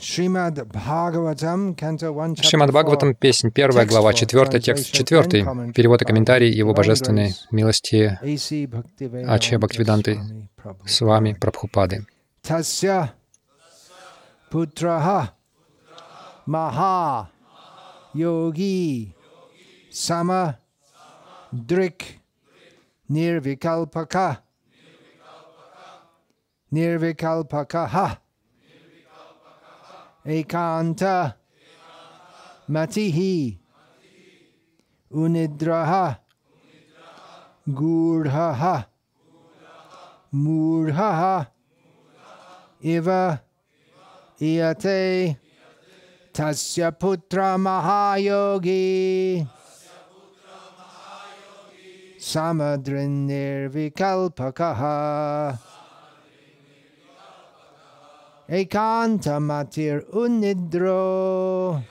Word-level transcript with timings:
Шримад 0.00 0.66
Бхагаватам, 0.68 1.74
песнь, 3.14 3.50
первая 3.50 3.86
глава, 3.86 4.12
четвертый, 4.12 4.60
текст 4.60 4.92
четвертый, 4.92 5.44
перевод 5.72 6.02
и 6.02 6.04
комментарий 6.04 6.50
Его 6.50 6.74
Божественной 6.74 7.34
милости 7.50 8.18
Ачья 9.26 9.58
Бхактивиданты. 9.58 10.20
С 10.86 11.00
вами 11.00 11.34
Прабхупады. 11.34 12.06
Tasya 12.42 13.08
putraha 14.50 15.32
maha 16.46 17.26
yogi 18.14 19.14
sama 19.90 20.58
drik 21.50 22.20
nirvikalpaka 23.08 24.42
nirvikalpakaha 26.70 28.23
ekanta 30.26 31.34
matihi 32.68 33.58
unidraha 35.12 36.18
gurdhaha 37.68 38.86
murhaha 40.32 41.46
iva 42.82 43.40
iyate 44.40 45.36
tasya 46.32 46.90
putra 46.90 47.56
mahayogi 47.60 49.46
samadrin 52.18 53.28
nirvikalpakaha 58.48 58.48
ekantamatir 58.48 60.04
unidro. 60.12 61.82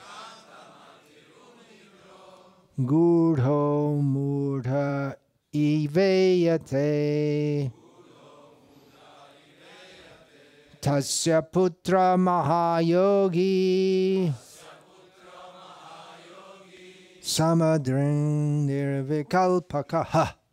Gurdho 2.78 4.00
murdha 4.02 5.16
iveyate. 5.52 6.92
Tasya 10.80 11.42
putra 11.50 12.16
mahayogi. 12.16 14.32
Samadrin 17.20 18.66
nirvikalpakaha 18.66 20.43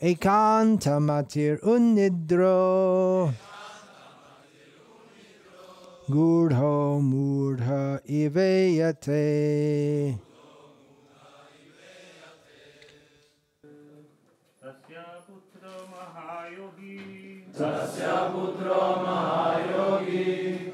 ekantamatir 0.00 1.60
unidro. 1.62 3.34
Gurdho 6.08 7.00
murdha 7.00 8.00
iveyate. 8.08 10.18
तस्य 14.62 15.02
पुत्र 15.26 15.68
महायोगी 15.90 16.96
तस्य 17.58 18.08
पुत्रो 18.32 18.80
महायोगी 19.04 20.24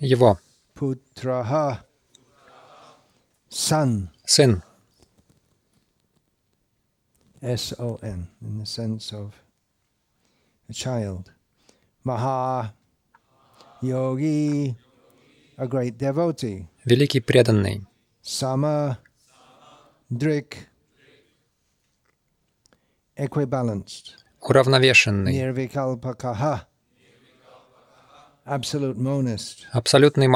Его 0.00 0.38
putraha, 0.74 1.84
son, 3.50 4.08
сын, 4.24 4.62
S-O-N, 7.42 8.28
in 8.40 8.58
the 8.58 8.64
sense 8.66 9.12
of 9.12 9.34
a 10.70 10.72
child. 10.72 11.32
Maha, 12.02 12.72
yogi, 13.82 14.74
a 15.58 15.66
great 15.66 15.98
devotee. 15.98 16.66
великий 16.86 17.20
преданный, 17.20 17.84
Sama, 18.22 18.98
drik, 20.10 20.66
equibalanced. 23.16 24.14
уравновешенный, 24.40 25.32
Nirvikalpakaha. 25.34 26.66
Абсолютный 29.72 30.28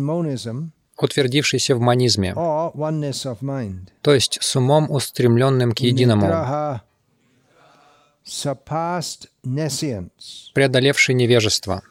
monism 0.00 0.70
утвердившийся 0.96 1.74
в 1.76 1.80
mind. 1.82 2.34
то 4.02 4.14
есть 4.14 4.38
с 4.40 4.56
умом, 4.56 4.90
устремленным 4.90 5.72
к 5.72 5.80
единому, 5.80 6.26
преодолевший 10.54 11.14
невежество, 11.14 11.82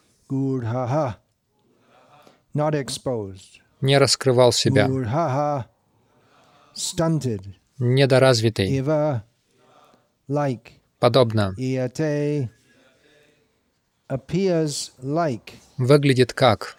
не 3.81 3.97
раскрывал 3.97 4.51
себя, 4.51 4.87
недоразвитый, 7.79 8.81
like. 10.29 10.76
Подобно, 10.99 11.55
выглядит 15.77 16.33
как. 16.33 16.77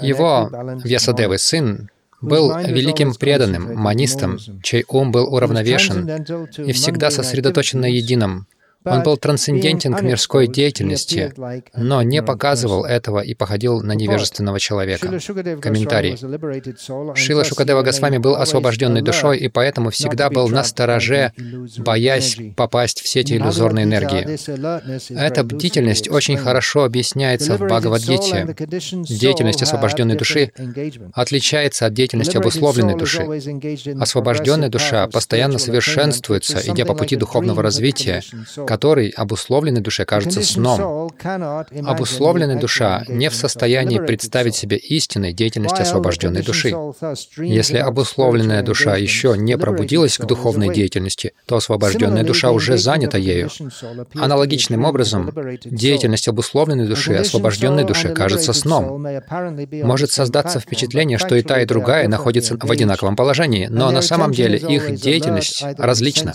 Его, 0.00 0.50
Вьясадевы 0.84 1.38
сын, 1.38 1.90
был 2.20 2.56
великим 2.58 3.14
преданным, 3.14 3.74
манистом, 3.76 4.38
чей 4.62 4.84
ум 4.88 5.12
был 5.12 5.32
уравновешен 5.32 6.08
и 6.58 6.72
всегда 6.72 7.10
сосредоточен 7.10 7.80
на 7.80 7.86
едином, 7.86 8.46
Он 8.84 9.02
был 9.02 9.16
трансцендентен 9.16 9.94
к 9.94 10.02
мирской 10.02 10.46
деятельности, 10.46 11.32
но 11.74 12.02
не 12.02 12.22
показывал 12.22 12.84
этого 12.84 13.20
и 13.20 13.34
походил 13.34 13.80
на 13.80 13.92
невежественного 13.92 14.60
человека. 14.60 15.08
Комментарий. 15.60 16.16
Шила 17.16 17.44
Шукадева 17.44 17.82
Госвами 17.82 18.18
был 18.18 18.36
освобожденной 18.36 19.02
душой 19.02 19.38
и 19.38 19.48
поэтому 19.48 19.90
всегда 19.90 20.28
был 20.28 20.48
на 20.48 20.64
стороже, 20.64 21.32
боясь 21.78 22.36
попасть 22.56 23.00
в 23.00 23.08
сети 23.08 23.36
иллюзорной 23.36 23.84
энергии. 23.84 25.18
Эта 25.18 25.44
бдительность 25.44 26.10
очень 26.10 26.36
хорошо 26.36 26.84
объясняется 26.84 27.56
в 27.56 27.62
Бхагавадгите. 27.62 28.54
Деятельность 29.08 29.62
освобожденной 29.62 30.16
души 30.16 30.52
отличается 31.14 31.86
от 31.86 31.94
деятельности 31.94 32.36
обусловленной 32.36 32.96
души. 32.96 33.22
Освобожденная 33.98 34.68
душа 34.68 35.06
постоянно 35.06 35.58
совершенствуется, 35.58 36.60
идя 36.64 36.84
по 36.84 36.94
пути 36.94 37.16
духовного 37.16 37.62
развития, 37.62 38.22
который 38.74 39.10
обусловленной 39.10 39.80
душе 39.80 40.04
кажется 40.04 40.42
сном. 40.42 41.08
Обусловленная 41.86 42.58
душа 42.58 43.04
не 43.06 43.30
в 43.30 43.34
состоянии 43.34 44.00
представить 44.00 44.56
себе 44.56 44.76
истинной 44.76 45.32
деятельности 45.32 45.82
освобожденной 45.82 46.42
души. 46.42 46.74
Если 47.36 47.78
обусловленная 47.78 48.64
душа 48.64 48.96
еще 48.96 49.36
не 49.38 49.56
пробудилась 49.56 50.18
к 50.18 50.24
духовной 50.24 50.74
деятельности, 50.74 51.34
то 51.46 51.54
освобожденная 51.56 52.24
душа 52.24 52.50
уже 52.50 52.76
занята 52.76 53.16
ею. 53.16 53.48
Аналогичным 54.14 54.84
образом, 54.84 55.30
деятельность 55.64 56.26
обусловленной 56.26 56.88
души, 56.88 57.14
освобожденной 57.14 57.84
души 57.84 58.08
кажется 58.08 58.52
сном. 58.52 59.06
Может 59.84 60.10
создаться 60.10 60.58
впечатление, 60.58 61.18
что 61.18 61.36
и 61.36 61.42
та, 61.42 61.60
и 61.62 61.64
другая 61.64 62.08
находятся 62.08 62.56
в 62.60 62.70
одинаковом 62.72 63.14
положении, 63.14 63.68
но 63.70 63.92
на 63.92 64.02
самом 64.02 64.32
деле 64.32 64.58
их 64.58 64.96
деятельность 64.96 65.64
различна. 65.78 66.34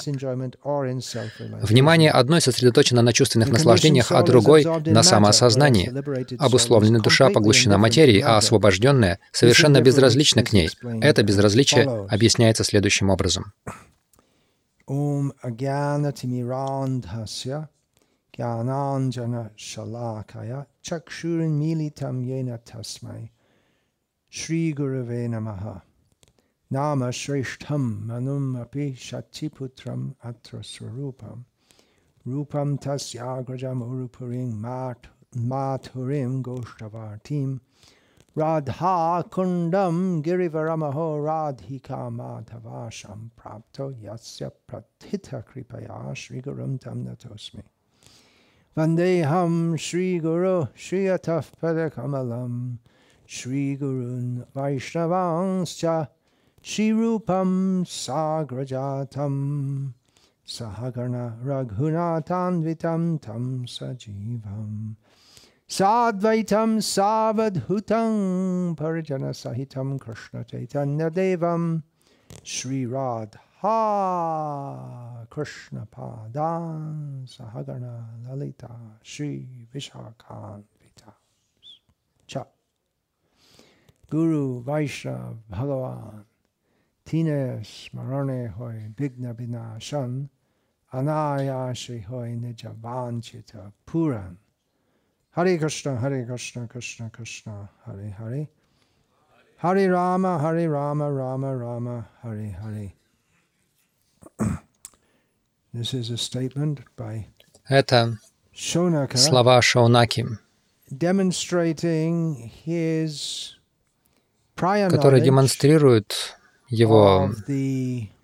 Внимание 1.61 2.11
одной 2.11 2.28
одной 2.29 2.41
сосредоточена 2.41 3.01
на 3.01 3.11
чувственных 3.11 3.49
наслаждениях, 3.49 4.11
а 4.11 4.21
другой— 4.21 4.63
на 4.85 5.01
самоосознании. 5.01 5.91
Обусловленная 6.37 7.01
душа 7.01 7.29
поглощена 7.31 7.79
материей, 7.79 8.21
а 8.21 8.37
освобожденная 8.37 9.19
совершенно 9.31 9.81
безразлична 9.81 10.43
к 10.43 10.53
ней. 10.53 10.69
Это 11.01 11.23
безразличие 11.23 11.85
объясняется 12.07 12.63
следующим 12.63 13.09
образом. 13.09 13.53
Gyananjana 18.39 19.51
Shalakaya 19.57 20.65
Chakshurin 20.81 21.59
Militam 21.59 22.23
Yena 22.23 22.57
Tasmai 22.63 23.29
Rupam 32.29 32.79
tasya 32.79 33.43
grajam 33.43 33.81
urupurim 33.81 34.53
mat 34.61 35.07
maturim 35.35 36.43
goshtavartim 36.43 37.59
Radha 38.35 39.23
kundam 39.29 40.21
girivaramaho 40.23 41.19
radhika 41.27 42.09
madhavasham 42.11 43.31
prapto 43.35 43.91
yasya 43.99 44.51
pratita 44.67 45.43
kripaya 45.43 46.15
shri 46.15 46.41
gurum 46.41 46.79
tam 46.79 47.03
natosmi. 47.03 47.63
Vandeham 48.77 49.77
Shri 49.77 50.19
Guru 50.19 50.67
Shri 50.75 51.05
Ataf 51.05 51.51
Padakamalam 51.61 52.77
Shri 53.25 53.75
Gurun 53.75 54.45
Vaishnavanscha 54.55 56.07
Shri 56.61 56.91
Rupam 56.91 57.83
Sagrajatam 57.83 59.33
तं 63.24 63.44
सजीवम् 63.76 64.94
साद्वैतं 65.78 66.78
सावधूतं 66.90 68.12
परिजनसहितं 68.80 69.96
कृष्णचैतन्यदेवं 70.04 71.62
Shri Radha 72.44 73.44
Ha 73.64 75.24
Krishna 75.30 75.86
Padan 75.90 77.24
Sahagana 77.26 78.04
Lalita 78.28 78.68
Shri 79.02 79.66
Vishakhan 79.74 80.62
Vitas 80.78 81.14
Cha 82.26 82.44
Guru 84.10 84.62
Vaishnav 84.62 85.36
Bhagavan 85.50 86.24
Tine 87.06 87.60
Smarane 87.62 88.52
Hoy 88.52 88.90
Bigna 88.94 89.32
Vinashan 89.34 90.28
Anayashri 90.93 92.03
Hoy 92.05 92.35
Nijavanchita 92.35 93.71
Puran 93.85 94.37
Hare 95.31 95.57
Krishna 95.57 95.95
Hare 95.97 96.25
Krishna 96.25 96.67
Krishna 96.67 97.09
Krishna 97.11 97.69
Hare 97.85 98.09
Hare 98.17 98.47
Hare 99.57 99.87
Rama 99.91 100.39
Hare 100.39 100.67
Rama 100.67 101.11
Rama 101.11 101.55
Rama 101.55 102.07
Hare 102.23 102.51
Hare 102.61 102.93
Это 107.69 108.17
слова 109.13 109.61
Шаунаки, 109.61 110.25
которые 114.55 115.21
демонстрируют 115.21 116.37
его 116.69 117.29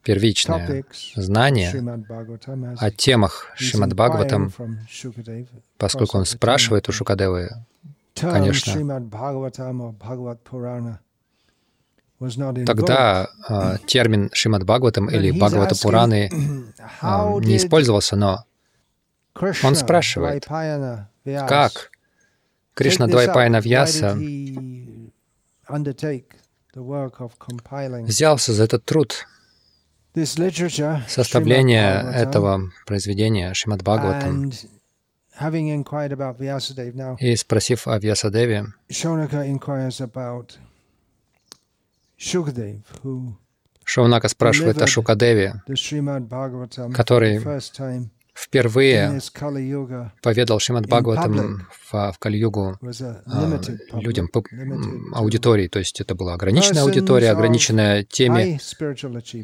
первичное 0.06 0.86
знание 1.16 1.72
о 2.78 2.92
темах 2.92 3.52
Шримад 3.56 3.94
Бхагаватам, 3.94 4.54
поскольку 5.78 6.19
он 6.19 6.25
спрашивает 6.25 6.88
у 6.88 6.92
Шукадевы, 6.92 7.50
конечно, 8.13 9.02
Тогда 12.66 13.28
э, 13.50 13.78
термин 13.88 14.30
Шримад 14.31 14.63
Бхагаватам 14.63 15.10
или 15.10 15.31
Бхагавата 15.31 15.75
Пураны 15.75 16.30
э, 17.01 17.40
не 17.42 17.58
использовался, 17.58 18.16
но 18.16 18.46
он 19.63 19.75
спрашивает, 19.75 20.46
как 21.25 21.92
Кришна 22.74 23.08
Двайпайна 23.08 23.60
Вьяса 23.60 24.18
взялся 28.08 28.54
за 28.54 28.63
этот 28.63 28.86
труд 28.86 29.28
составления 31.08 32.12
этого 32.12 32.72
произведения 32.86 33.54
Шримад 33.54 33.84
Бхагаватам. 33.84 34.52
И 37.20 37.36
спросив 37.36 37.88
о 37.88 38.00
Вьясадеве, 38.00 38.68
Шаунака 43.84 44.28
спрашивает 44.30 44.82
о 44.82 44.88
Шукадеве, 44.88 45.62
который 46.94 47.40
впервые 48.36 49.22
поведал 50.22 50.60
Шримад 50.60 50.88
Бхагаватам 50.88 51.68
в, 51.72 52.12
в 52.12 52.20
Кали-югу 52.20 52.77
а, 52.82 53.62
людям, 53.94 54.30
аудитории. 55.13 55.68
То 55.68 55.80
есть 55.80 56.01
это 56.01 56.15
была 56.15 56.34
ограниченная 56.34 56.84
аудитория, 56.84 57.32
ограниченная 57.32 58.04
теми 58.04 58.60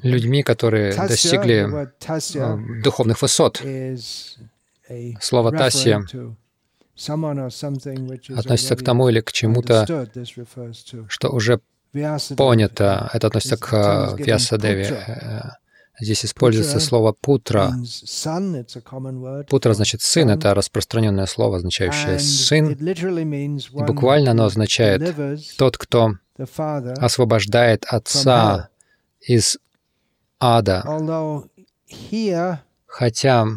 людьми, 0.05 0.43
которые 0.43 0.93
достигли 0.93 1.87
а, 2.05 2.59
духовных 2.83 3.21
высот. 3.21 3.63
Слово 5.21 5.51
«тасья» 5.51 6.03
относится 8.35 8.75
к 8.75 8.83
тому 8.83 9.09
или 9.09 9.21
к 9.21 9.31
чему-то, 9.31 10.07
что 11.07 11.29
уже 11.29 11.61
понято. 12.35 13.09
Это 13.13 13.27
относится 13.27 13.57
к 13.57 13.73
э, 13.73 14.23
Вьясадеве. 14.23 15.57
Здесь 15.99 16.25
используется 16.25 16.79
слово 16.79 17.11
«путра». 17.13 17.73
«Путра» 19.49 19.73
значит 19.73 20.01
«сын», 20.01 20.29
это 20.29 20.53
распространенное 20.53 21.25
слово, 21.25 21.57
означающее 21.57 22.19
«сын». 22.19 22.71
И 22.71 23.83
буквально 23.83 24.31
оно 24.31 24.45
означает 24.45 25.15
«тот, 25.57 25.77
кто 25.77 26.13
освобождает 26.97 27.85
отца 27.87 28.69
из 29.19 29.57
ада». 30.39 30.83
Хотя 32.87 33.47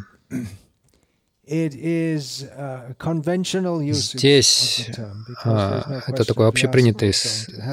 Здесь 3.93 4.91
а, 5.45 6.01
это 6.07 6.25
такое 6.25 6.49
общепринятое 6.49 7.13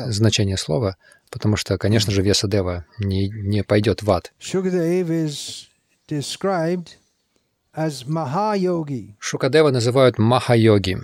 значение 0.08 0.58
слова, 0.58 0.98
потому 1.32 1.56
что, 1.56 1.78
конечно 1.78 2.12
же, 2.12 2.22
Весадева 2.22 2.86
не, 3.00 3.30
не 3.30 3.64
пойдет 3.64 4.04
в 4.04 4.12
ад. 4.12 4.32
Шукадева 9.20 9.72
называют 9.72 10.20
Махайоги. 10.20 10.98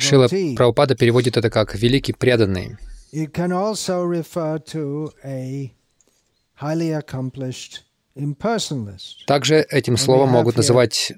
Шила 0.00 0.28
Прабхупада 0.56 0.94
переводит 0.96 1.36
это 1.36 1.48
как 1.48 1.74
«великий 1.74 2.12
преданный». 2.12 2.76
Также 9.26 9.64
этим 9.70 9.96
словом 9.96 10.30
могут 10.30 10.56
называть 10.56 11.12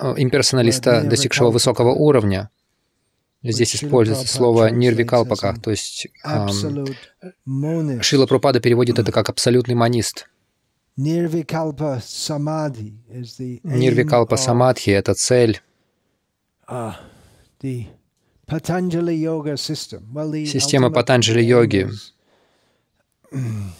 э, 0.00 0.14
имперсоналиста, 0.16 1.02
достигшего 1.04 1.50
высокого 1.50 1.90
уровня. 1.90 2.50
Здесь 3.44 3.76
используется 3.76 4.26
слово 4.26 4.70
нирвикалпака, 4.70 5.54
то 5.62 5.70
есть 5.70 6.08
эм, 6.24 6.86
Шила 8.02 8.26
Пропада 8.26 8.58
переводит 8.60 8.98
это 8.98 9.12
как 9.12 9.28
абсолютный 9.28 9.74
манист. 9.74 10.28
Нирвикалпа 13.62 14.36
самадхи— 14.36 14.90
это 14.90 15.14
цель. 15.14 15.60
uh, 16.68 16.94
Система 20.46 20.90
Патанджали 20.90 21.42
йоги. 21.42 21.88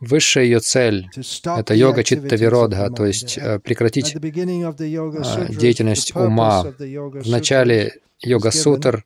Высшая 0.00 0.44
ее 0.44 0.60
цель— 0.60 1.08
это 1.44 1.74
йога 1.74 2.04
читта 2.04 2.36
виродха, 2.36 2.88
то 2.90 3.04
есть 3.04 3.36
э, 3.36 3.58
прекратить 3.58 4.14
а, 4.14 4.20
деятельность 5.48 6.14
ума. 6.14 6.62
В 6.62 7.28
начале 7.28 7.98
йога-сутр 8.20 9.04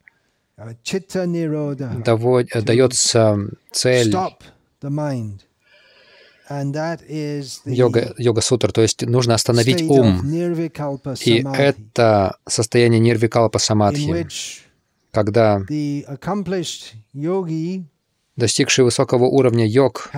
дается 2.54 3.38
цель 3.70 4.14
йога, 7.64 8.14
йога-сутр, 8.18 8.72
то 8.72 8.82
есть 8.82 9.02
нужно 9.06 9.34
остановить 9.34 9.82
ум. 9.82 10.20
И 11.24 11.44
это 11.54 12.36
состояние 12.46 13.00
нирвикалпа 13.00 13.58
самадхи, 13.58 14.26
когда 15.10 15.62
достигший 18.42 18.84
высокого 18.84 19.26
уровня 19.26 19.66
йог 19.66 20.10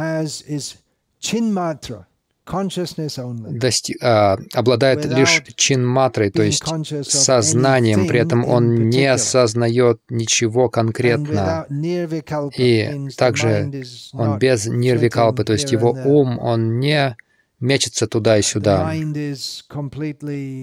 дости, 3.58 3.96
а, 4.02 4.38
обладает 4.54 5.04
лишь 5.04 5.42
чин-матрой, 5.56 6.30
то 6.30 6.42
есть 6.42 6.64
сознанием, 7.02 8.06
при 8.06 8.20
этом 8.20 8.44
он 8.46 8.88
не 8.88 9.06
осознает 9.06 10.00
ничего 10.08 10.70
конкретно. 10.70 11.66
И 12.56 13.08
также 13.16 13.72
он 14.12 14.38
без 14.38 14.66
нирвикалпы, 14.66 15.44
то 15.44 15.52
есть 15.52 15.72
его 15.72 15.90
ум, 15.90 16.38
он 16.38 16.80
не 16.80 17.16
мечется 17.60 18.06
туда 18.06 18.38
и 18.38 18.42
сюда. 18.42 18.90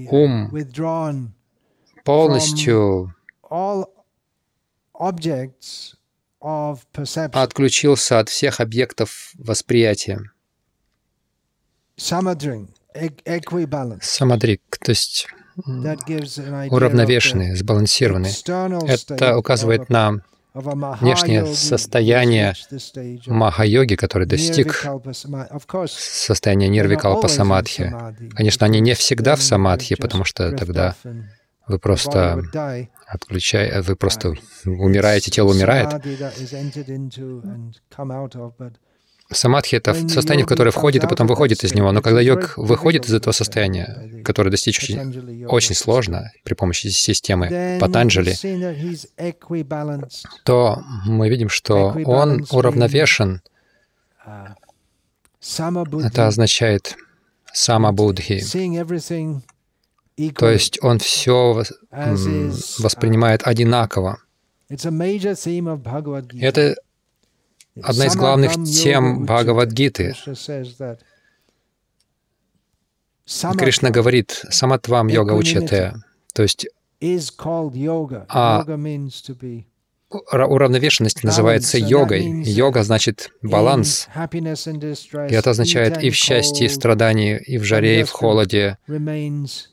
Ум 0.10 0.52
полностью 2.04 3.14
отключился 6.42 8.20
от 8.20 8.30
всех 8.30 8.60
объектов 8.60 9.32
восприятия. 9.38 10.20
Самадрик, 14.02 14.62
то 14.84 14.90
есть 14.90 15.28
уравновешенный, 16.70 17.56
сбалансированный. 17.56 18.32
Это 18.88 19.38
указывает 19.38 19.90
на 19.90 20.22
внешнее 20.54 21.46
состояние 21.46 22.54
маха-йоги, 23.28 23.96
который 23.96 24.28
достиг 24.28 24.86
состояния 25.88 26.68
нирвикалпа 26.68 27.28
самадхи. 27.28 27.94
Конечно, 28.32 28.66
они 28.66 28.80
не 28.80 28.94
всегда 28.96 29.36
в 29.36 29.42
самадхи, 29.42 29.96
потому 29.96 30.26
что 30.26 30.52
тогда 30.52 30.96
вы 31.72 31.80
просто 31.80 32.44
отключаете, 33.08 33.82
вы 33.82 33.96
просто 33.96 34.34
умираете, 34.66 35.32
тело 35.32 35.52
умирает. 35.52 35.90
Самадхи— 39.34 39.76
это 39.78 39.94
состояние, 40.10 40.46
в 40.46 40.50
которое 40.50 40.72
входит 40.72 41.04
и 41.04 41.08
потом 41.08 41.28
выходит 41.28 41.64
из 41.64 41.74
него. 41.74 41.92
Но 41.92 42.02
когда 42.02 42.20
йог 42.22 42.58
выходит 42.58 43.06
из 43.06 43.14
этого 43.14 43.34
состояния, 43.34 44.22
которое 44.26 44.50
достичь 44.50 44.84
очень, 44.84 45.46
очень 45.46 45.76
сложно 45.76 46.32
при 46.44 46.54
помощи 46.54 46.88
системы 46.88 47.78
Патанджали, 47.80 48.36
то 50.44 50.84
мы 51.06 51.30
видим, 51.30 51.50
что 51.50 51.96
он 52.06 52.46
уравновешен. 52.52 53.42
Это 55.42 56.28
означает 56.28 56.98
самабудхи. 57.54 58.44
То 60.36 60.50
есть 60.50 60.84
он 60.84 61.00
все 61.00 61.64
воспринимает 62.80 63.42
одинаково. 63.44 64.20
Это 64.70 64.92
одна 67.82 68.06
из 68.06 68.16
главных 68.16 68.52
тем 68.66 69.26
Бхагавадгиты. 69.26 70.16
Кришна 73.58 73.90
говорит 73.90 74.46
«саматвам 74.50 75.08
йога 75.08 75.34
учате», 75.34 75.96
то 76.34 76.44
есть 76.44 76.68
а 78.30 78.64
уравновешенность 80.12 81.24
называется 81.24 81.78
йогой. 81.78 82.44
Йога 82.44 82.84
значит 82.84 83.32
баланс. 83.42 84.08
И 84.16 85.34
это 85.34 85.50
означает 85.50 86.04
и 86.04 86.10
в 86.10 86.16
счастье, 86.16 86.66
и 86.66 86.70
в 86.70 86.74
страдании, 86.74 87.38
и 87.38 87.58
в 87.58 87.64
жаре, 87.64 88.02
и 88.02 88.04
в 88.04 88.12
холоде. 88.12 88.78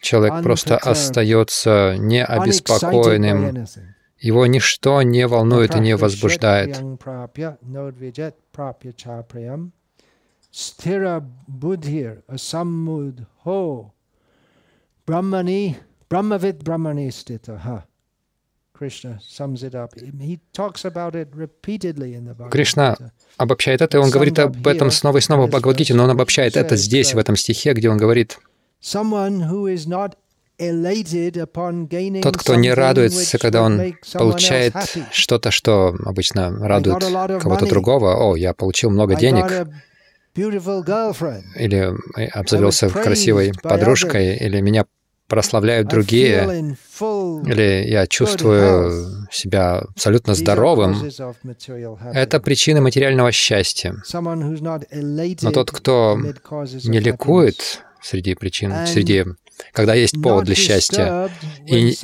Человек 0.01 0.43
просто 0.43 0.77
остается 0.77 1.97
необеспокоенным 1.99 3.67
его 4.19 4.47
ничто 4.47 5.03
не 5.03 5.27
волнует 5.27 5.77
и 5.77 5.81
не 5.81 5.97
возбуждает. 5.97 6.81
Кришна 22.51 22.97
обобщает 23.37 23.83
это, 23.83 23.99
и 23.99 24.01
он 24.01 24.11
говорит 24.11 24.39
об 24.39 24.67
этом 24.67 24.91
снова 24.91 25.19
и 25.19 25.21
снова 25.21 25.47
в 25.47 25.51
Бхагавадгите, 25.51 25.95
но 25.95 26.05
он 26.05 26.11
обобщает 26.11 26.57
это 26.57 26.77
здесь, 26.77 27.15
в 27.15 27.19
этом 27.19 27.37
стихе, 27.37 27.73
где 27.73 27.89
он 27.91 27.97
говорит, 27.99 28.39
тот, 32.23 32.37
кто 32.37 32.55
не 32.57 32.73
радуется, 32.73 33.39
когда 33.39 33.63
он 33.63 33.95
получает 34.13 34.75
что-то, 35.13 35.51
что 35.51 35.95
обычно 36.05 36.51
радует 36.51 37.03
кого-то 37.41 37.67
другого, 37.67 38.17
«О, 38.17 38.37
я 38.37 38.55
получил 38.55 38.91
много 38.91 39.15
денег», 39.15 39.69
или 41.57 41.93
обзавелся 42.33 42.89
красивой 42.89 43.53
подружкой, 43.63 44.37
или 44.37 44.61
меня 44.61 44.87
прославляют 45.29 45.89
другие, 45.89 46.77
или 47.01 47.85
я 47.87 48.07
чувствую 48.07 49.29
себя 49.31 49.79
абсолютно 49.79 50.35
здоровым, 50.35 51.11
это 52.13 52.41
причина 52.41 52.81
материального 52.81 53.31
счастья. 53.31 53.95
Но 54.13 55.53
тот, 55.53 55.71
кто 55.71 56.19
не 56.85 56.99
ликует 56.99 57.83
среди 58.03 58.35
причин, 58.35 58.87
среди 58.87 59.25
когда 59.73 59.95
есть 59.95 60.23
повод 60.23 60.45
для 60.45 60.55
счастья, 60.55 61.29
и 61.67 61.95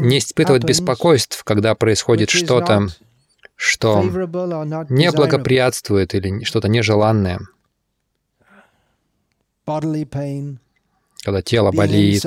не 0.00 0.18
испытывать 0.18 0.64
беспокойств, 0.64 1.42
когда 1.44 1.74
происходит 1.74 2.30
что-то, 2.30 2.88
что 3.56 4.02
не 4.02 5.10
благоприятствует 5.12 6.14
или 6.14 6.42
что-то 6.44 6.68
нежеланное, 6.68 7.38
когда 11.24 11.40
тело 11.42 11.72
болит, 11.72 12.22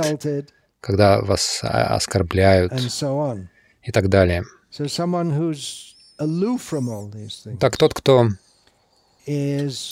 когда 0.81 1.21
вас 1.21 1.59
оскорбляют 1.61 2.73
и 3.83 3.91
так 3.91 4.09
далее. 4.09 4.43
Так 7.59 7.77
тот, 7.77 7.93
кто 7.93 8.27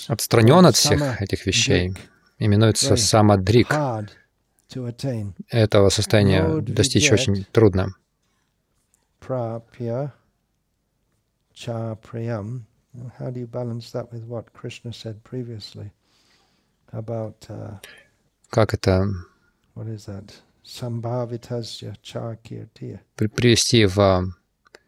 отстранен 0.08 0.66
от 0.66 0.76
всех 0.76 1.22
этих 1.22 1.46
вещей, 1.46 1.94
именуется 2.38 2.96
самадрик, 2.96 3.68
этого 5.50 5.88
состояния 5.90 6.60
достичь 6.60 7.12
очень 7.12 7.44
трудно. 7.52 7.94
Как 18.50 18.74
это? 18.74 19.08
Привести 23.16 23.86
в, 23.86 23.96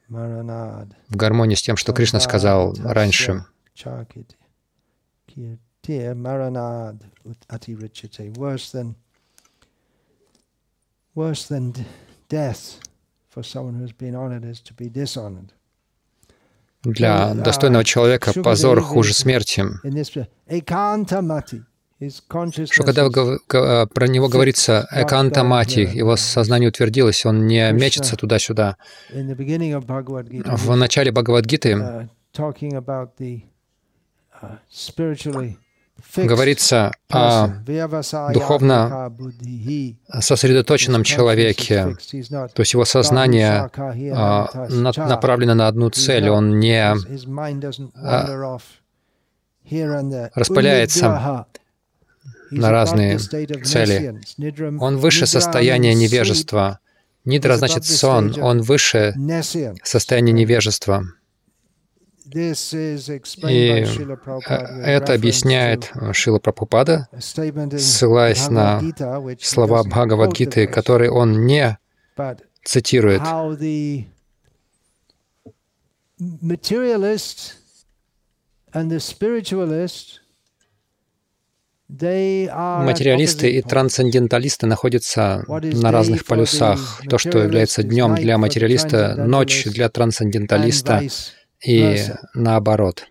в 0.09 1.17
гармонию 1.17 1.57
с 1.57 1.63
тем, 1.63 1.77
что 1.77 1.93
Кришна 1.93 2.21
сказал 2.21 2.75
раньше. 2.83 3.45
Worse 11.15 11.49
than 11.49 11.77
death 12.29 12.81
Для 16.83 17.35
достойного 17.35 17.85
человека 17.85 18.33
позор 18.43 18.81
хуже 18.81 19.15
смерти. 19.15 19.65
Шукадев, 22.71 23.13
про 23.49 24.07
него 24.07 24.29
говорится 24.29 24.87
«экантамати», 24.93 25.81
его 25.81 26.15
сознание 26.17 26.69
утвердилось, 26.69 27.27
он 27.27 27.47
не 27.49 27.73
мечется 27.73 28.17
туда-сюда. 28.17 28.77
В 29.11 30.77
начале 30.77 31.11
Бхагавадгиты 31.11 32.09
говорится 36.17 36.93
о 37.11 37.49
духовно 38.33 39.13
сосредоточенном 40.21 41.03
человеке, 41.03 41.97
то 42.31 42.61
есть 42.61 42.73
его 42.75 42.85
сознание 42.85 43.69
а, 44.15 44.69
направлено 44.69 45.55
на 45.55 45.67
одну 45.67 45.91
цель, 45.91 46.29
он 46.29 46.61
не 46.61 46.81
а, 46.81 46.95
распыляется 50.37 51.47
на 52.51 52.71
разные 52.71 53.19
цели. 53.19 54.21
Он 54.81 54.99
выше 54.99 55.27
состояния 55.27 55.95
невежества. 55.95 56.81
Нидра 57.25 57.57
значит 57.57 57.85
сон, 57.85 58.35
он 58.41 58.63
выше 58.63 59.15
состояния 59.83 60.33
невежества. 60.33 61.05
И 62.35 63.87
это 64.85 65.15
объясняет 65.15 65.91
Шила 66.13 66.39
Прабхупада, 66.39 67.09
ссылаясь 67.19 68.49
на 68.49 68.83
слова 69.41 69.83
Бхагавадгиты, 69.85 70.67
которые 70.67 71.11
он 71.11 71.47
не 71.47 71.79
цитирует. 72.65 73.23
Материалисты 81.89 83.51
и 83.51 83.63
трансценденталисты 83.63 84.67
находятся 84.67 85.45
на 85.49 85.91
разных 85.91 86.27
полюсах. 86.27 87.03
То, 87.09 87.17
что 87.17 87.39
является 87.39 87.83
днем 87.83 88.15
для 88.15 88.37
материалиста, 88.37 89.15
ночь 89.17 89.65
для 89.65 89.89
трансценденталиста 89.89 91.03
и 91.65 92.05
наоборот. 92.35 93.07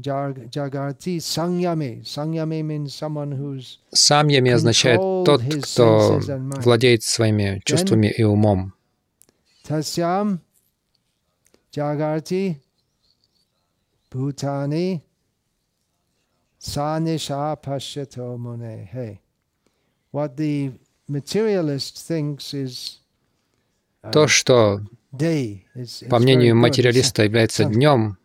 Я 0.00 0.28
сарвабхутанам 0.28 0.38
татсям 0.38 0.48
Джагарти 0.48 1.18
саньями. 1.18 2.02
Самьями 3.90 4.50
означает 4.52 5.00
тот, 5.24 5.42
кто 5.62 6.20
владеет 6.62 7.02
своими 7.02 7.60
чувствами 7.64 8.06
и 8.06 8.22
умом. 8.22 8.74
Тассям 9.64 10.40
Джагарти 11.72 12.60
Бхутани 14.10 15.02
Sanisha 16.60 17.56
Pashyato 17.60 18.38
Mune. 18.38 18.88
Hey. 18.92 19.20
What 20.12 20.36
the 20.36 20.72
materialist 21.08 21.98
thinks 21.98 22.54
is 22.54 23.00
то, 24.12 24.28
что, 24.28 24.80
по 26.08 26.18
мнению 26.18 26.56
материалиста, 26.56 27.24
является 27.24 27.64
днем, 27.64 28.16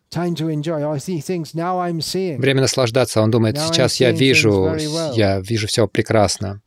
Время 2.38 2.62
наслаждаться. 2.62 3.20
Он 3.20 3.30
думает, 3.30 3.58
сейчас 3.58 3.96
я 3.96 4.10
вижу, 4.12 4.74
я 5.14 5.40
вижу 5.40 5.66
все 5.66 5.86
прекрасно. 5.88 6.60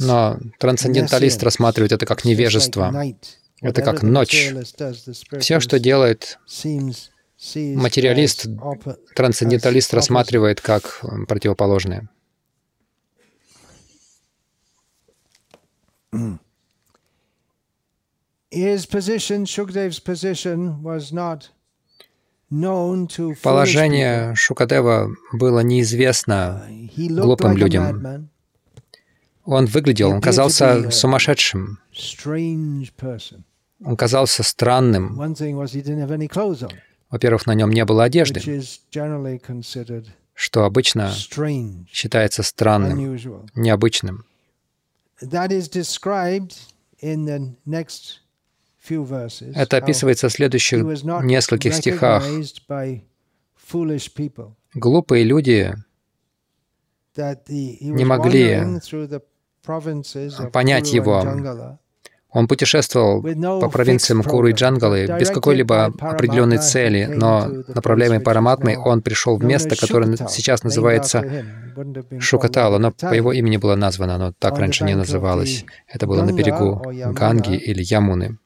Но 0.00 0.38
трансценденталист 0.58 1.42
рассматривает 1.42 1.92
это 1.92 2.06
как 2.06 2.24
невежество. 2.24 2.94
Это 3.60 3.82
как 3.82 4.02
ночь. 4.02 4.52
Все, 5.38 5.60
что 5.60 5.78
делает 5.78 6.38
материалист, 7.56 8.46
трансценденталист 9.14 9.94
рассматривает 9.94 10.60
как 10.60 11.00
противоположное. 11.28 12.08
Положение 23.42 24.34
Шукадева 24.34 25.10
было 25.32 25.60
неизвестно 25.60 26.66
глупым 26.96 27.56
людям. 27.56 28.30
Он 29.44 29.66
выглядел, 29.66 30.10
он 30.10 30.20
казался 30.20 30.90
сумасшедшим. 30.90 31.78
Он 33.84 33.96
казался 33.96 34.42
странным. 34.42 35.16
Во-первых, 37.10 37.46
на 37.46 37.54
нем 37.54 37.70
не 37.70 37.84
было 37.84 38.04
одежды, 38.04 38.40
что 40.34 40.64
обычно 40.64 41.12
считается 41.90 42.42
странным, 42.42 43.18
необычным. 43.54 44.24
Это 49.54 49.76
описывается 49.78 50.28
в 50.28 50.32
следующих 50.32 50.84
нескольких 51.22 51.74
стихах. 51.74 52.24
Глупые 54.74 55.24
люди 55.24 55.74
не 57.16 58.04
могли 58.04 58.80
понять 60.52 60.92
его. 60.92 61.24
Он 62.30 62.48
путешествовал 62.48 63.22
по 63.60 63.70
провинциям 63.70 64.24
Куры 64.24 64.50
и 64.50 64.54
Джангалы 64.54 65.06
без 65.20 65.30
какой-либо 65.30 65.84
определенной 65.84 66.58
цели, 66.58 67.04
но 67.04 67.46
направляемый 67.68 68.18
Параматмой 68.18 68.76
он 68.76 69.02
пришел 69.02 69.36
в 69.36 69.44
место, 69.44 69.76
которое 69.76 70.16
сейчас 70.28 70.64
называется 70.64 71.44
Шукатала, 72.18 72.78
но 72.78 72.90
по 72.90 73.14
его 73.14 73.32
имени 73.32 73.56
было 73.56 73.76
названо, 73.76 74.16
оно 74.16 74.32
так 74.36 74.58
раньше 74.58 74.84
не 74.84 74.94
называлось. 74.94 75.64
Это 75.86 76.06
было 76.08 76.24
на 76.24 76.32
берегу 76.32 76.82
Ганги 77.12 77.54
или 77.56 77.82
Ямуны. 77.82 78.38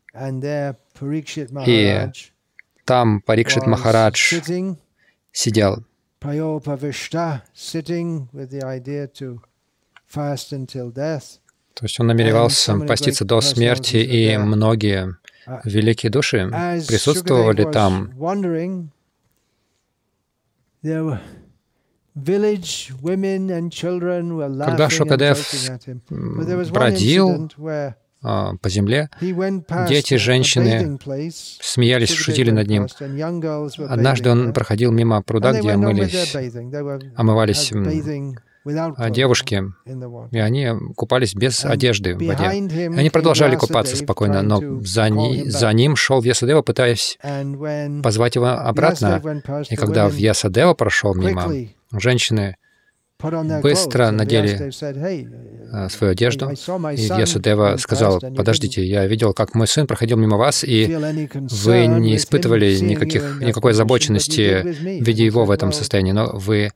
И 1.66 2.10
там 2.84 3.20
Парикшит 3.22 3.66
Махарадж 3.66 4.40
сидел. 5.32 5.84
То 11.74 11.84
есть 11.84 12.00
он 12.00 12.06
намеревался 12.08 12.76
поститься 12.78 13.24
до 13.24 13.40
смерти, 13.40 13.96
и 13.98 14.36
многие 14.36 15.16
великие 15.64 16.10
души 16.10 16.48
присутствовали 16.88 17.70
там. 17.70 18.10
Когда 24.64 24.90
Шукадев 24.90 25.38
бродил, 26.72 27.48
а, 27.58 27.94
по 28.20 28.68
земле. 28.68 29.10
Дети, 29.20 30.14
женщины 30.14 30.98
смеялись, 31.30 32.12
шутили 32.12 32.50
над 32.50 32.68
ним. 32.68 32.86
Однажды 33.88 34.30
он 34.30 34.52
проходил 34.52 34.92
мимо 34.92 35.22
пруда, 35.22 35.52
где 35.52 35.76
мылись, 35.76 36.34
омывались 37.16 37.72
а, 38.96 39.10
девушки, 39.10 39.62
и 40.30 40.38
они 40.38 40.68
купались 40.96 41.34
без 41.34 41.64
одежды 41.64 42.14
в 42.14 42.18
воде. 42.18 42.44
Они 42.44 43.10
продолжали 43.10 43.56
купаться 43.56 43.96
спокойно, 43.96 44.42
но 44.42 44.80
за, 44.82 45.08
ни, 45.08 45.48
за 45.48 45.72
ним 45.72 45.96
шел 45.96 46.20
Вьясадева, 46.20 46.62
пытаясь 46.62 47.18
позвать 48.02 48.34
его 48.34 48.48
обратно. 48.48 49.22
И 49.70 49.76
когда 49.76 50.08
Вьясадева 50.08 50.74
прошел 50.74 51.14
мимо, 51.14 51.50
женщины 51.92 52.56
быстро 53.20 54.10
надели 54.12 54.70
э, 55.72 55.88
свою 55.88 56.12
одежду, 56.12 56.50
и 56.50 57.00
Ясудева 57.00 57.76
сказал, 57.78 58.20
«Подождите, 58.20 58.84
я 58.84 59.06
видел, 59.06 59.34
как 59.34 59.54
мой 59.54 59.66
сын 59.66 59.86
проходил 59.88 60.16
мимо 60.16 60.36
вас, 60.36 60.62
и 60.62 60.86
вы 61.34 61.86
не 61.86 62.16
испытывали 62.16 62.78
никаких, 62.78 63.40
никакой 63.40 63.72
озабоченности, 63.72 64.62
видя 65.02 65.24
его 65.24 65.44
в 65.44 65.50
этом 65.50 65.72
состоянии, 65.72 66.12
но 66.12 66.30
вы 66.32 66.70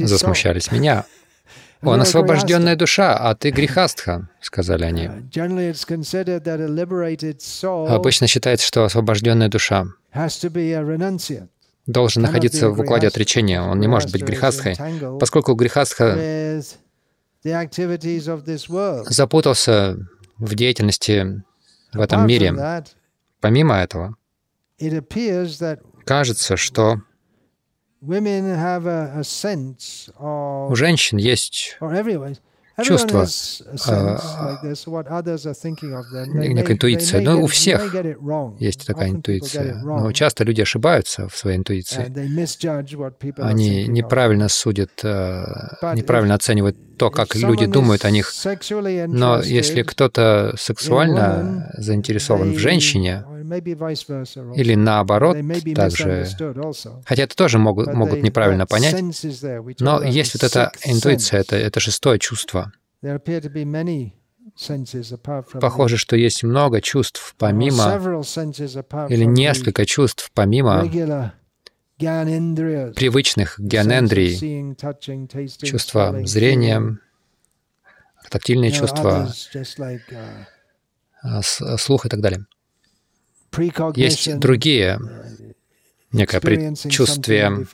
засмущались 0.00 0.70
меня. 0.70 1.06
Он 1.82 2.00
освобожденная 2.00 2.76
душа, 2.76 3.16
а 3.16 3.34
ты 3.34 3.50
грехастха, 3.50 4.28
сказали 4.40 4.84
они. 4.84 5.08
Обычно 7.62 8.26
считается, 8.26 8.66
что 8.66 8.84
освобожденная 8.84 9.48
душа 9.48 9.86
должен 11.86 12.22
находиться 12.22 12.70
в 12.70 12.80
укладе 12.80 13.06
отречения. 13.08 13.60
Он 13.62 13.80
не 13.80 13.88
может 13.88 14.12
быть 14.12 14.22
грехастхой, 14.22 14.76
поскольку 15.18 15.54
грехастха 15.54 16.60
запутался 19.08 19.96
в 20.38 20.54
деятельности 20.54 21.42
в 21.92 22.00
этом 22.00 22.26
мире. 22.26 22.84
Помимо 23.40 23.76
этого, 23.76 24.16
кажется, 26.04 26.56
что 26.56 27.02
у 30.18 30.74
женщин 30.74 31.18
есть 31.18 31.78
чувство, 32.82 33.26
а, 33.86 34.58
некая 36.34 36.74
интуиция. 36.74 37.20
Но 37.20 37.42
у 37.42 37.46
всех 37.46 37.94
есть 38.58 38.86
такая 38.86 39.10
интуиция. 39.10 39.82
Но 39.82 40.12
часто 40.12 40.44
люди 40.44 40.60
ошибаются 40.60 41.28
в 41.28 41.36
своей 41.36 41.56
интуиции. 41.56 42.12
Они 43.38 43.86
неправильно 43.86 44.48
судят, 44.48 44.90
а, 45.04 45.94
неправильно 45.94 46.34
оценивают 46.34 46.76
то, 46.98 47.10
как 47.10 47.34
люди 47.34 47.66
думают 47.66 48.04
о 48.04 48.10
них. 48.10 48.32
Но 49.08 49.40
если 49.40 49.82
кто-то 49.82 50.54
сексуально 50.58 51.70
заинтересован 51.76 52.52
в 52.52 52.58
женщине, 52.58 53.24
или 54.56 54.74
наоборот, 54.74 55.36
также, 55.74 56.26
хотя 57.04 57.22
это 57.22 57.36
тоже 57.36 57.58
могут, 57.58 57.92
могут 57.94 58.22
неправильно 58.22 58.66
понять, 58.66 59.00
но 59.80 60.02
есть 60.02 60.34
вот 60.34 60.44
эта 60.44 60.72
интуиция, 60.84 61.40
это, 61.40 61.56
это 61.56 61.80
шестое 61.80 62.18
чувство. 62.18 62.72
Похоже, 65.60 65.96
что 65.96 66.16
есть 66.16 66.42
много 66.42 66.80
чувств 66.80 67.34
помимо, 67.38 68.24
или 69.08 69.24
несколько 69.24 69.84
чувств 69.84 70.30
помимо 70.34 70.90
привычных 71.98 73.58
гьянендрий, 73.58 74.76
чувства 75.62 76.20
зрения, 76.24 76.98
тактильные 78.30 78.70
чувства, 78.70 79.32
а, 81.22 81.42
слух 81.42 82.06
и 82.06 82.08
так 82.08 82.20
далее. 82.20 82.46
Есть 83.94 84.38
другие, 84.38 85.00
некое 86.12 86.40
предчувствие, 86.40 87.66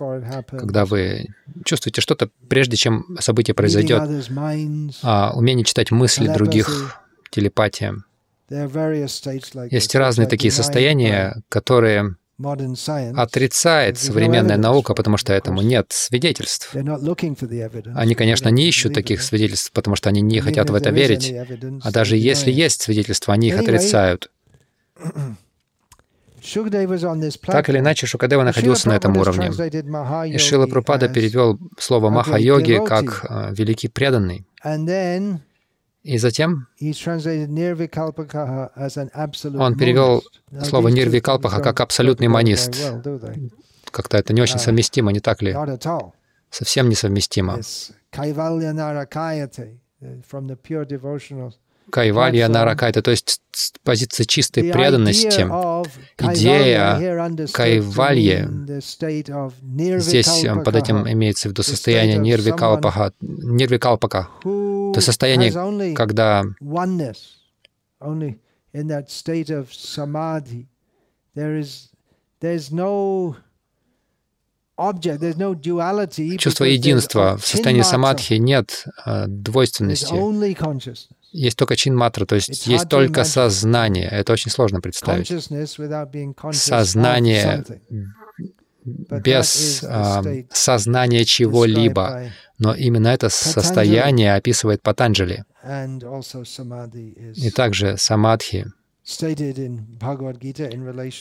когда 0.49 0.85
вы 0.85 1.27
чувствуете 1.65 2.01
что-то, 2.01 2.31
прежде 2.49 2.77
чем 2.77 3.17
событие 3.21 3.55
произойдет, 3.55 4.03
а, 5.03 5.33
умение 5.35 5.65
читать 5.65 5.91
мысли 5.91 6.29
других, 6.29 7.01
телепатия. 7.31 7.97
Есть 9.71 9.95
разные 9.95 10.29
такие 10.29 10.51
состояния, 10.51 11.43
которые 11.49 12.17
отрицает 13.17 13.99
современная 13.99 14.57
наука, 14.57 14.95
потому 14.95 15.17
что 15.17 15.33
этому 15.33 15.63
нет 15.63 15.87
свидетельств. 15.91 16.75
Они, 16.75 18.15
конечно, 18.15 18.49
не 18.49 18.69
ищут 18.69 18.95
таких 18.95 19.23
свидетельств, 19.23 19.71
потому 19.73 19.97
что 19.97 20.09
они 20.09 20.21
не 20.21 20.41
хотят 20.41 20.71
в 20.71 20.75
это 20.75 20.91
верить. 20.91 21.33
А 21.83 21.91
даже 21.91 22.17
если 22.17 22.51
есть 22.51 22.83
свидетельства, 22.83 23.35
они 23.35 23.49
их 23.49 23.59
отрицают. 23.59 24.31
Так 27.53 27.69
или 27.69 27.79
иначе, 27.79 28.07
Шукадева 28.07 28.43
находился 28.43 28.89
на 28.89 28.97
этом 28.97 29.17
уровне. 29.17 29.51
И 30.27 30.39
Шила 30.39 30.67
Прупада 30.67 31.09
перевел 31.09 31.59
слово 31.79 32.11
Маха-йоги 32.11 32.81
как 32.87 33.25
э, 33.29 33.55
«великий 33.55 33.89
преданный». 33.89 34.47
И 36.03 36.19
затем 36.19 36.67
он 36.81 36.93
перевел 39.77 40.23
слово 40.63 40.89
«нирвикалпаха» 40.89 41.63
как 41.63 41.81
«абсолютный 41.81 42.29
монист». 42.29 42.93
Как-то 43.91 44.17
это 44.17 44.33
не 44.33 44.41
очень 44.43 44.59
совместимо, 44.59 45.13
не 45.13 45.21
так 45.21 45.43
ли? 45.43 45.55
Совсем 46.51 46.89
несовместимо. 46.89 47.61
Кайвалья 51.93 52.49
Наракайта, 52.49 53.03
то 53.03 53.11
есть 53.11 53.43
с 53.53 53.73
позиции 53.85 54.25
чистой 54.25 54.73
преданности, 54.73 55.43
идея 56.19 56.97
Кайвальи, 57.53 58.49
здесь 60.01 60.45
э, 60.45 60.55
под 60.63 60.77
этим 60.77 61.07
имеется 61.07 61.49
в 61.49 61.53
виду 61.53 61.63
состояние 61.63 62.17
нирвикалпаха, 62.17 63.13
нирвикалпака, 63.21 64.31
то 64.43 65.01
состояние, 65.01 65.95
когда 65.95 66.45
Чувство 76.39 76.65
единства. 76.65 77.37
В 77.37 77.47
состоянии 77.47 77.83
самадхи 77.83 78.35
нет 78.35 78.87
э, 79.05 79.27
двойственности. 79.29 80.15
Есть 81.33 81.57
только 81.57 81.77
чин-матра, 81.77 82.27
то 82.27 82.35
есть 82.35 82.67
есть 82.67 82.89
только 82.89 83.25
сознание. 83.25 84.09
Это 84.09 84.33
очень 84.33 84.51
сложно 84.51 84.81
представить. 84.81 85.29
Сознание 86.53 87.65
без 88.85 89.83
э, 89.83 90.45
сознания 90.53 91.25
чего-либо. 91.25 92.31
Но 92.59 92.75
именно 92.75 93.09
это 93.09 93.29
состояние 93.29 94.35
описывает 94.35 94.83
Патанджали. 94.83 95.45
И 97.35 97.51
также 97.51 97.97
самадхи, 97.97 98.67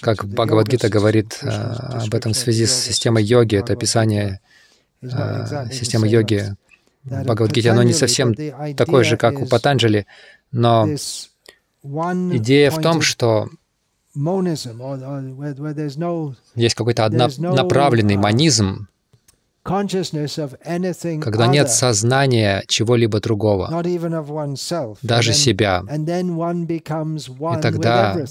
как 0.02 0.26
Бхагавадгита 0.26 0.89
говорит 0.89 1.39
э, 1.41 1.47
об 1.50 2.13
этом 2.13 2.34
в 2.34 2.38
связи 2.38 2.65
с 2.67 2.74
системой 2.74 3.24
йоги, 3.24 3.56
это 3.56 3.74
описание 3.74 4.39
э, 5.02 5.69
системы 5.71 6.08
йоги 6.08 6.56
Бхагавадгите, 7.04 7.72
оно 7.72 7.84
не 7.84 7.94
совсем 7.94 8.36
такое 8.76 9.04
же, 9.04 9.18
как 9.18 9.40
у 9.42 9.46
Патанджали, 9.46 10.06
но 10.52 10.88
идея 11.84 12.72
в 12.72 12.82
том, 12.82 13.02
что 13.02 13.50
есть 16.56 16.76
какой-то 16.76 17.06
однонаправленный 17.06 18.18
монизм, 18.18 18.88
когда 19.64 21.48
нет 21.48 21.70
сознания 21.70 22.64
чего-либо 22.68 23.20
другого, 23.20 23.84
даже 25.02 25.34
себя. 25.34 25.84
И 25.90 27.62
тогда 27.62 28.26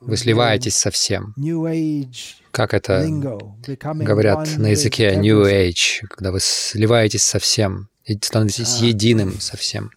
вы 0.00 0.16
сливаетесь 0.16 0.76
со 0.76 0.90
всем. 0.90 1.34
Как 2.50 2.74
это 2.74 3.06
говорят 3.82 4.58
на 4.58 4.68
языке 4.68 5.14
New 5.16 5.44
Age, 5.44 6.06
когда 6.08 6.32
вы 6.32 6.40
сливаетесь 6.40 7.22
со 7.22 7.38
всем 7.38 7.88
и 8.04 8.18
становитесь 8.20 8.80
ah. 8.80 8.86
единым 8.86 9.40
со 9.40 9.56
всем. 9.56 9.90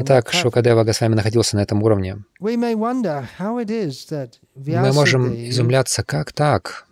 Итак, 0.00 0.32
Шукадева 0.32 0.84
Госвами 0.84 1.14
находился 1.14 1.56
на 1.56 1.60
этом 1.60 1.82
уровне. 1.82 2.18
Мы 2.40 2.56
можем 4.92 5.34
изумляться, 5.48 6.04
как 6.04 6.32
так? 6.32 6.86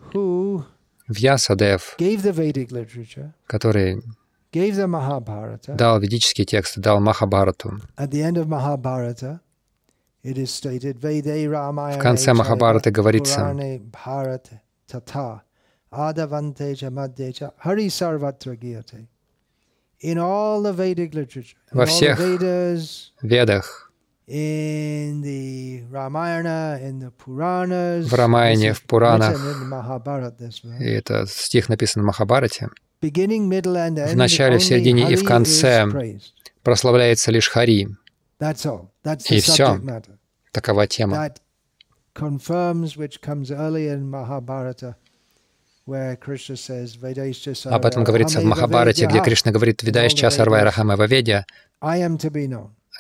Вьясадев, 1.09 1.97
который 3.47 4.03
дал 5.69 6.01
ведические 6.01 6.47
тексты, 6.47 6.81
дал 6.81 7.01
Махабарату. 7.01 7.81
В 11.99 12.03
конце 12.03 12.33
Махабараты 12.33 12.91
говорится, 12.91 13.41
во 21.73 21.87
всех 21.87 22.19
ведах, 23.23 23.93
в 28.09 28.15
Рамаяне, 28.15 28.73
в 28.73 28.83
Пуранах, 28.83 29.37
и 30.81 30.85
это 30.91 31.27
стих 31.29 31.69
написан 31.69 32.03
в 32.03 32.07
Махабарате, 32.07 32.69
в 33.01 34.17
начале, 34.17 34.59
в 34.59 34.65
середине 34.65 35.13
и 35.13 35.17
в 35.17 35.25
конце 35.25 35.87
прославляется 36.63 37.31
лишь 37.31 37.49
Хари. 37.49 37.89
И 39.29 39.41
все. 39.41 39.81
Такова 40.53 40.87
тема. 40.87 41.31
Об 47.65 47.87
этом 47.87 48.05
говорится 48.05 48.41
в 48.41 48.45
Махабарате, 48.45 49.07
где 49.07 49.21
Кришна 49.23 49.53
говорит 49.53 49.83
«Видаишча 49.83 50.31
сарвай 50.31 50.63
рахама 50.65 50.97
ваведя» 50.97 51.47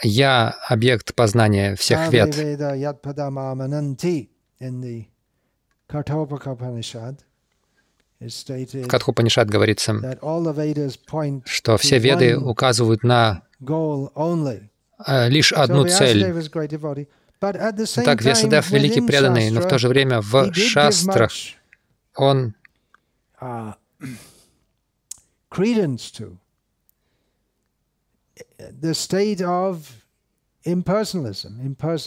«Я— 0.02 0.54
объект 0.68 1.14
познания 1.14 1.74
всех 1.76 2.12
вед». 2.12 2.36
В 8.18 8.88
Катхупанишад 8.88 9.48
говорится, 9.48 10.18
что 11.44 11.76
все 11.76 11.98
веды 11.98 12.38
указывают 12.38 13.02
на 13.02 13.42
лишь 15.28 15.52
одну 15.52 15.86
цель. 15.86 16.24
Так, 17.38 18.22
Весадев— 18.22 18.70
великий 18.70 19.00
преданный, 19.02 19.50
но 19.50 19.60
в 19.60 19.68
то 19.68 19.78
же 19.78 19.88
время 19.88 20.20
в 20.20 20.52
шастрах 20.54 21.32
он 22.14 22.54
of 29.42 29.78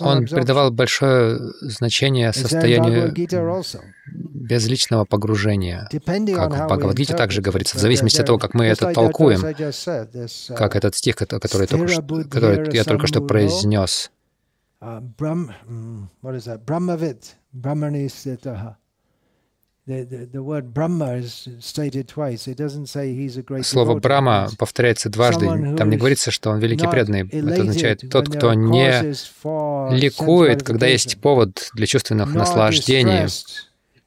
Он 0.01 0.25
придавал 0.25 0.71
большое 0.71 1.39
значение 1.61 2.33
состоянию 2.33 3.13
безличного 4.39 5.05
погружения, 5.05 5.87
как 5.91 6.51
в 6.51 6.65
Бхагавадгите 6.65 7.13
также 7.15 7.41
говорится, 7.41 7.77
в 7.77 7.79
зависимости 7.81 8.21
от 8.21 8.27
того, 8.27 8.39
как 8.39 8.53
мы 8.53 8.65
это 8.65 8.93
толкуем, 8.93 9.41
как 10.55 10.75
этот 10.75 10.95
стих, 10.95 11.15
который, 11.15 11.67
только 11.67 11.87
что, 11.87 12.01
который 12.01 12.73
я 12.73 12.83
только 12.83 13.07
что 13.07 13.21
произнес. 13.21 14.11
Слово 23.63 23.99
«брама» 23.99 24.49
повторяется 24.57 25.09
дважды. 25.09 25.75
Там 25.75 25.89
не 25.89 25.97
говорится, 25.97 26.29
что 26.31 26.51
он 26.51 26.59
великий 26.59 26.87
преданный. 26.87 27.27
Это 27.27 27.61
означает 27.61 28.03
тот, 28.09 28.29
кто 28.29 28.53
не 28.53 29.13
ликует, 29.95 30.63
когда 30.63 30.85
есть 30.87 31.19
повод 31.19 31.71
для 31.73 31.87
чувственных 31.87 32.33
наслаждений, 32.35 33.27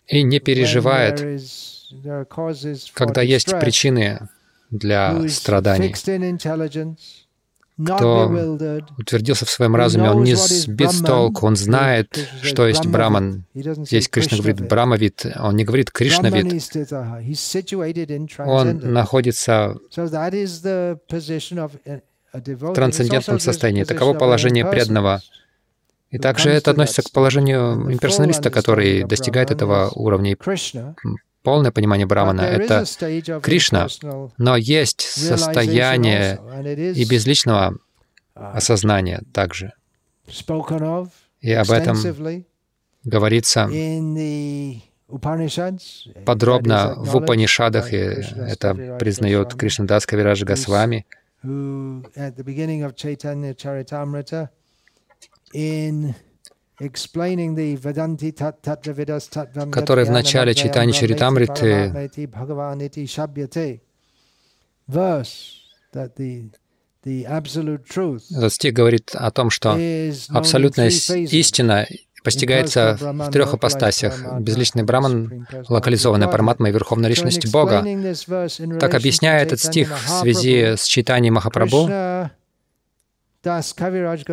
и 0.07 0.23
не 0.23 0.41
переживает, 0.41 1.43
когда 2.95 3.23
есть 3.23 3.51
причины 3.59 4.29
для 4.71 5.29
страданий 5.29 5.95
кто 7.85 8.31
утвердился 8.99 9.47
в 9.47 9.51
своем 9.51 9.75
разуме, 9.75 10.11
он 10.11 10.23
не 10.25 10.35
сбит 10.35 10.93
с 10.93 11.01
толку, 11.01 11.47
он 11.47 11.57
знает, 11.57 12.29
что 12.43 12.67
есть 12.67 12.87
Браман. 12.87 13.45
Здесь 13.55 14.09
Кришна 14.09 14.39
говорит 14.39 14.61
Брамавид, 14.69 15.27
он 15.39 15.57
не 15.57 15.65
говорит 15.65 15.91
Кришнавид. 15.91 16.63
Он 18.39 18.79
находится 18.93 19.77
в 22.33 22.73
трансцендентном 22.75 23.41
состоянии. 23.41 23.85
Таково 23.85 24.15
положение 24.15 24.65
преданного. 24.67 25.23
И 26.13 26.19
также 26.19 26.51
это 26.51 26.71
относится 26.71 27.03
к 27.03 27.11
положению 27.11 27.91
имперсоналиста, 27.91 28.51
который 28.51 29.05
достигает 29.05 29.51
этого 29.51 29.91
уровня. 29.95 30.37
Полное 31.43 31.73
понимание 31.73 32.07
Брамана— 32.07 32.41
это 32.43 32.85
Кришна, 33.43 33.89
но 34.39 34.57
есть 34.57 35.01
состояние 35.01 36.39
и 36.95 37.05
безличного 37.05 37.79
осознания 38.35 39.23
также. 39.33 39.73
И 41.41 41.53
об 41.53 41.71
этом 41.71 41.97
говорится 43.05 43.69
подробно 46.25 46.95
в 46.97 47.17
Упанишадах, 47.17 47.93
и 47.93 47.97
это 47.97 48.97
признает 49.01 49.55
Кришнадас 49.55 50.07
Кавирадж 50.07 50.45
Госвами, 50.45 51.07
in 55.55 56.15
который 59.71 60.05
в 60.05 60.11
начале 60.11 60.55
читания 60.55 60.93
Чаритамриты 60.93 62.11
этот 68.31 68.53
стих 68.53 68.73
говорит 68.73 69.11
о 69.15 69.31
том, 69.31 69.51
что 69.51 69.79
абсолютная 70.29 70.89
истина 70.89 71.87
постигается 72.25 72.97
в 73.01 73.31
трех 73.31 73.55
апостасях. 73.55 74.41
Безличный 74.41 74.85
Браман, 74.85 75.47
локализованная 75.69 76.29
Параматма 76.29 76.69
и 76.69 76.73
Верховная 76.73 77.11
Личность 77.11 77.51
Бога. 77.53 77.85
Так 78.79 78.95
объясняя 78.95 79.43
этот 79.43 79.61
стих 79.61 79.93
в 79.99 80.09
связи 80.09 80.77
с 80.77 80.85
читанием 80.85 81.35
Махапрабху, 81.35 81.89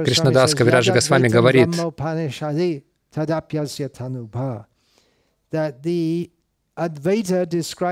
Кришнадас 0.06 0.56
Кавираджа 0.56 0.94
Госвами 0.94 1.28
говорит, 1.28 1.74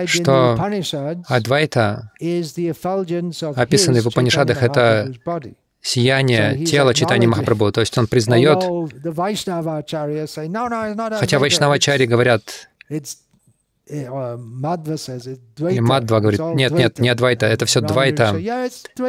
что 0.08 0.56
Адвайта, 1.28 2.12
описанный 3.56 4.02
в 4.02 4.08
Упанишадах, 4.08 4.64
это 4.64 5.14
сияние 5.82 6.66
тела 6.66 6.94
читания 6.94 7.28
Махапрабху. 7.28 7.72
То 7.72 7.82
есть 7.82 7.98
он 7.98 8.08
признает, 8.08 8.64
хотя 11.20 11.40
Вайшнавачари 11.40 12.06
говорят, 12.06 12.70
и 15.72 15.80
Мадва 15.80 16.20
говорит, 16.20 16.40
нет, 16.56 16.72
нет, 16.72 17.00
не 17.00 17.10
Адвайта, 17.10 17.46
это 17.46 17.66
все 17.66 17.80
Двайта. 17.82 18.32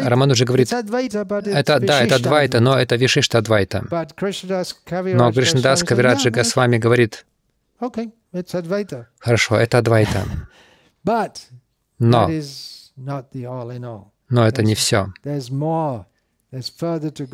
Роман 0.08 0.30
уже 0.30 0.44
говорит, 0.44 0.68
это, 0.72 1.80
да, 1.80 2.02
это 2.02 2.22
Двайта, 2.22 2.60
но 2.60 2.78
это 2.78 2.96
Вишишта 2.96 3.38
Адвайта. 3.38 3.84
Но 5.16 5.32
Кришнадас 5.32 5.82
Кавираджи 5.82 6.30
Госвами 6.30 6.78
говорит, 6.78 7.26
хорошо, 9.18 9.56
это 9.56 9.78
Адвайта. 9.78 10.24
Но, 11.98 12.28
но 14.28 14.46
это 14.46 14.62
не 14.62 14.74
все. 14.74 15.06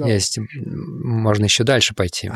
Есть, 0.06 0.38
можно 0.64 1.44
еще 1.44 1.64
дальше 1.64 1.94
пойти. 1.94 2.30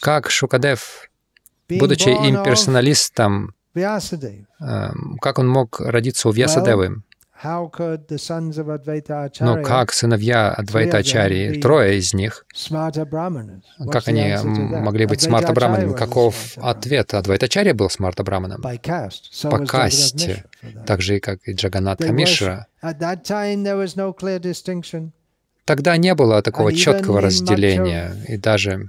Как 0.00 0.30
Шукадев, 0.30 1.10
будучи 1.68 2.08
имперсоналистом, 2.08 3.54
эм, 4.60 5.18
как 5.20 5.38
он 5.38 5.48
мог 5.48 5.80
родиться 5.80 6.28
у 6.28 6.32
Вьясадевы? 6.32 7.02
Но 9.40 9.62
как 9.62 9.92
сыновья 9.92 10.50
Адвайтачари, 10.52 11.60
трое 11.60 11.98
из 11.98 12.14
них, 12.14 12.46
как 13.92 14.08
они 14.08 14.34
могли 14.80 15.04
быть 15.04 15.20
смарта 15.20 15.52
браманами? 15.52 15.88
Каков 15.98 16.34
ответ? 16.56 17.12
Адвайтачари 17.12 17.72
был 17.72 17.90
смарта 17.90 18.24
браманом 18.24 18.62
по 19.42 19.58
касте, 19.66 20.44
так 20.86 21.02
же, 21.02 21.20
как 21.20 21.40
и 21.46 21.52
Джаганат 21.52 22.00
Хамишра. 22.02 22.66
Тогда 25.66 25.96
не 25.96 26.14
было 26.14 26.42
такого 26.42 26.72
четкого 26.72 27.20
разделения, 27.20 28.16
и 28.28 28.36
даже 28.36 28.88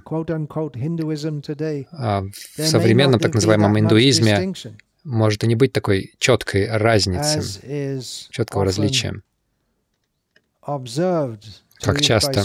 а, 1.90 2.22
в 2.22 2.62
современном 2.62 3.18
так 3.18 3.34
называемом 3.34 3.78
индуизме 3.80 4.54
может 5.02 5.42
и 5.42 5.48
не 5.48 5.56
быть 5.56 5.72
такой 5.72 6.12
четкой 6.18 6.70
разницы, 6.70 8.00
четкого 8.30 8.64
различия. 8.64 9.20
Как 11.80 12.00
часто 12.00 12.44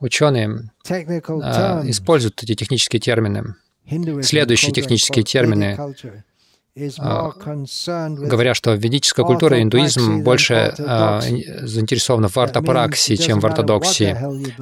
ученые 0.00 0.70
а, 0.90 1.82
используют 1.86 2.42
эти 2.42 2.54
технические 2.54 3.00
термины, 3.00 3.54
следующие 4.22 4.72
технические 4.72 5.24
термины 5.24 5.78
говоря, 6.74 8.54
что 8.54 8.72
ведическая 8.72 9.24
культура, 9.24 9.60
индуизм 9.60 10.22
больше 10.22 10.74
а, 10.78 11.20
заинтересована 11.20 12.28
в 12.28 12.36
ортопраксии, 12.38 13.16
чем 13.16 13.40
в 13.40 13.46
ортодоксии. 13.46 14.16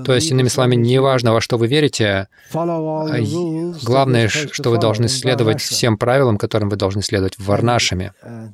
То 0.04 0.14
есть, 0.14 0.30
иными 0.32 0.48
словами, 0.48 0.74
не 0.74 1.00
важно, 1.00 1.32
во 1.32 1.40
что 1.40 1.56
вы 1.56 1.68
верите, 1.68 2.26
а 2.52 3.18
главное, 3.82 4.28
что 4.28 4.70
вы 4.70 4.78
должны 4.78 5.08
следовать 5.08 5.60
всем 5.60 5.96
правилам, 5.96 6.36
которым 6.36 6.68
вы 6.68 6.76
должны 6.76 7.02
следовать 7.02 7.38
в 7.38 7.46
Варнашами. 7.46 8.12
Uh, 8.22 8.48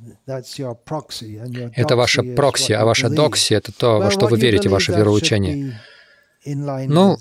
это 1.75 1.97
ваша 1.97 2.23
прокси, 2.23 2.73
а 2.73 2.85
ваша 2.85 3.09
докси— 3.09 3.55
это 3.55 3.73
то, 3.73 3.99
во 3.99 4.11
что 4.11 4.27
вы 4.27 4.39
верите, 4.39 4.69
ваше 4.69 4.93
вероучение. 4.93 5.81
Ну, 6.45 7.17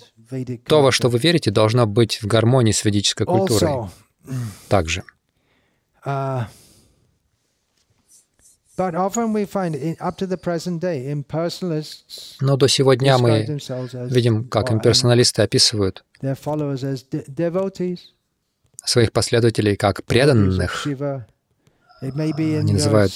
то, 0.67 0.81
во 0.81 0.91
что 0.91 1.09
вы 1.09 1.19
верите, 1.19 1.49
должно 1.49 1.87
быть 1.87 2.21
в 2.21 2.27
гармонии 2.27 2.73
с 2.73 2.83
ведической 2.83 3.25
культурой 3.25 3.89
также. 4.67 5.03
Но 12.41 12.57
до 12.57 12.67
сего 12.67 12.93
дня 12.93 13.17
мы 13.17 13.45
видим, 14.09 14.47
как 14.49 14.71
имперсоналисты 14.71 15.41
описывают 15.41 16.03
своих 18.83 19.11
последователей 19.11 19.75
как 19.75 20.03
преданных, 20.03 20.85
они 22.11 22.73
называют 22.73 23.11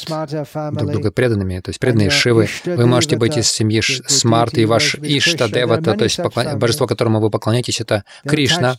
друг 0.74 0.92
друга 0.92 1.12
преданными, 1.12 1.60
то 1.60 1.70
есть 1.70 1.80
преданные 1.80 2.10
Шивы. 2.10 2.48
Вы 2.66 2.86
можете 2.86 3.18
быть 3.18 3.38
из 3.38 3.50
семьи 3.52 3.82
Смарта, 3.82 4.62
и 4.62 4.66
ваш 4.66 4.96
Иштадевата, 4.96 5.96
то 5.96 6.04
есть 6.04 6.20
божество, 6.56 6.88
которому 6.88 7.20
вы 7.20 7.30
поклоняетесь, 7.30 7.82
это 7.82 8.04
Кришна. 8.28 8.76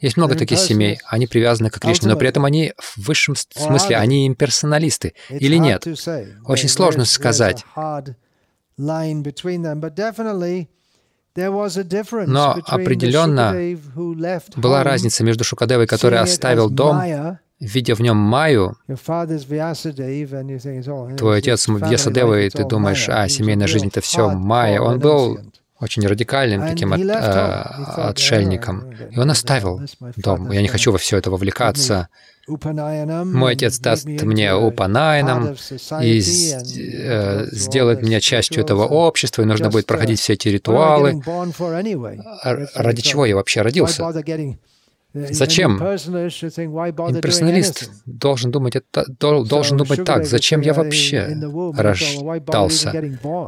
Есть 0.00 0.16
много 0.16 0.34
таких 0.34 0.58
семей, 0.58 0.98
они 1.06 1.26
привязаны 1.26 1.70
к 1.70 1.78
Кришне, 1.78 2.08
но 2.08 2.16
при 2.16 2.28
этом 2.28 2.44
они 2.44 2.72
в 2.78 3.06
высшем 3.06 3.34
смысле, 3.36 3.96
они 3.96 4.26
имперсоналисты 4.26 5.14
или 5.28 5.56
нет. 5.56 5.86
Очень 6.44 6.68
сложно 6.68 7.04
сказать. 7.04 7.64
Но 11.36 12.56
определенно 12.66 13.54
была 14.56 14.84
разница 14.84 15.24
между 15.24 15.44
Шукадевой, 15.44 15.86
который 15.86 16.18
оставил 16.18 16.70
дом, 16.70 17.00
видя 17.60 17.94
в 17.94 18.00
нем 18.00 18.16
Майю, 18.16 18.76
твой 21.16 21.38
отец 21.38 21.68
Вьясадева, 21.68 22.40
и 22.40 22.50
ты 22.50 22.64
думаешь, 22.64 23.08
а, 23.08 23.28
семейная 23.28 23.66
жизнь— 23.66 23.86
это 23.88 24.00
все 24.00 24.30
Майя. 24.30 24.80
Он 24.80 24.98
был 24.98 25.38
очень 25.80 26.06
радикальным 26.06 26.62
таким 26.62 26.92
от, 26.92 27.00
э, 27.00 27.62
отшельником. 28.08 28.92
И 29.10 29.18
он 29.18 29.30
оставил 29.30 29.80
дом. 30.16 30.50
Я 30.50 30.62
не 30.62 30.68
хочу 30.68 30.92
во 30.92 30.98
все 30.98 31.18
это 31.18 31.30
вовлекаться. 31.30 32.08
Мой 32.46 33.52
отец 33.52 33.78
даст 33.78 34.06
мне 34.06 34.54
упанайнам 34.54 35.56
и 36.02 36.20
э, 36.20 37.46
сделает 37.52 38.02
меня 38.02 38.20
частью 38.20 38.62
этого 38.62 38.84
общества, 38.84 39.42
и 39.42 39.44
нужно 39.46 39.70
будет 39.70 39.86
проходить 39.86 40.20
все 40.20 40.34
эти 40.34 40.48
ритуалы. 40.48 41.22
Ради 42.74 43.02
чего 43.02 43.26
я 43.26 43.36
вообще 43.36 43.62
родился? 43.62 44.02
Зачем? 45.14 45.78
Имперсоналист 45.78 47.88
должен 48.04 48.50
думать, 48.50 48.74
это, 48.74 49.04
должен 49.08 49.76
думать 49.76 50.04
так, 50.04 50.26
зачем 50.26 50.60
я 50.60 50.74
вообще 50.74 51.38
рождался? 51.76 52.92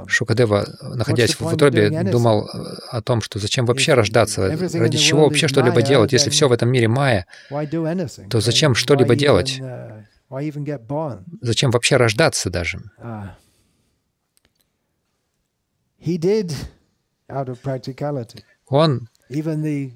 Шукадева, 0.06 0.64
находясь 0.94 1.34
в 1.34 1.44
утробе, 1.44 1.90
думал 2.04 2.48
о 2.90 3.02
том, 3.02 3.20
что 3.20 3.40
зачем 3.40 3.66
вообще 3.66 3.94
рождаться, 3.94 4.56
ради 4.74 4.96
чего 4.96 5.24
вообще 5.24 5.48
что-либо 5.48 5.82
делать, 5.82 6.12
если 6.12 6.30
все 6.30 6.48
в 6.48 6.52
этом 6.52 6.70
мире 6.70 6.86
майя, 6.86 7.26
то 8.30 8.40
зачем 8.40 8.76
что-либо 8.76 9.16
делать? 9.16 9.60
Uh, 9.60 10.04
зачем 11.40 11.70
вообще 11.70 11.96
рождаться 11.96 12.50
даже? 12.50 12.80
Ah. 12.98 13.30
Он 18.68 19.08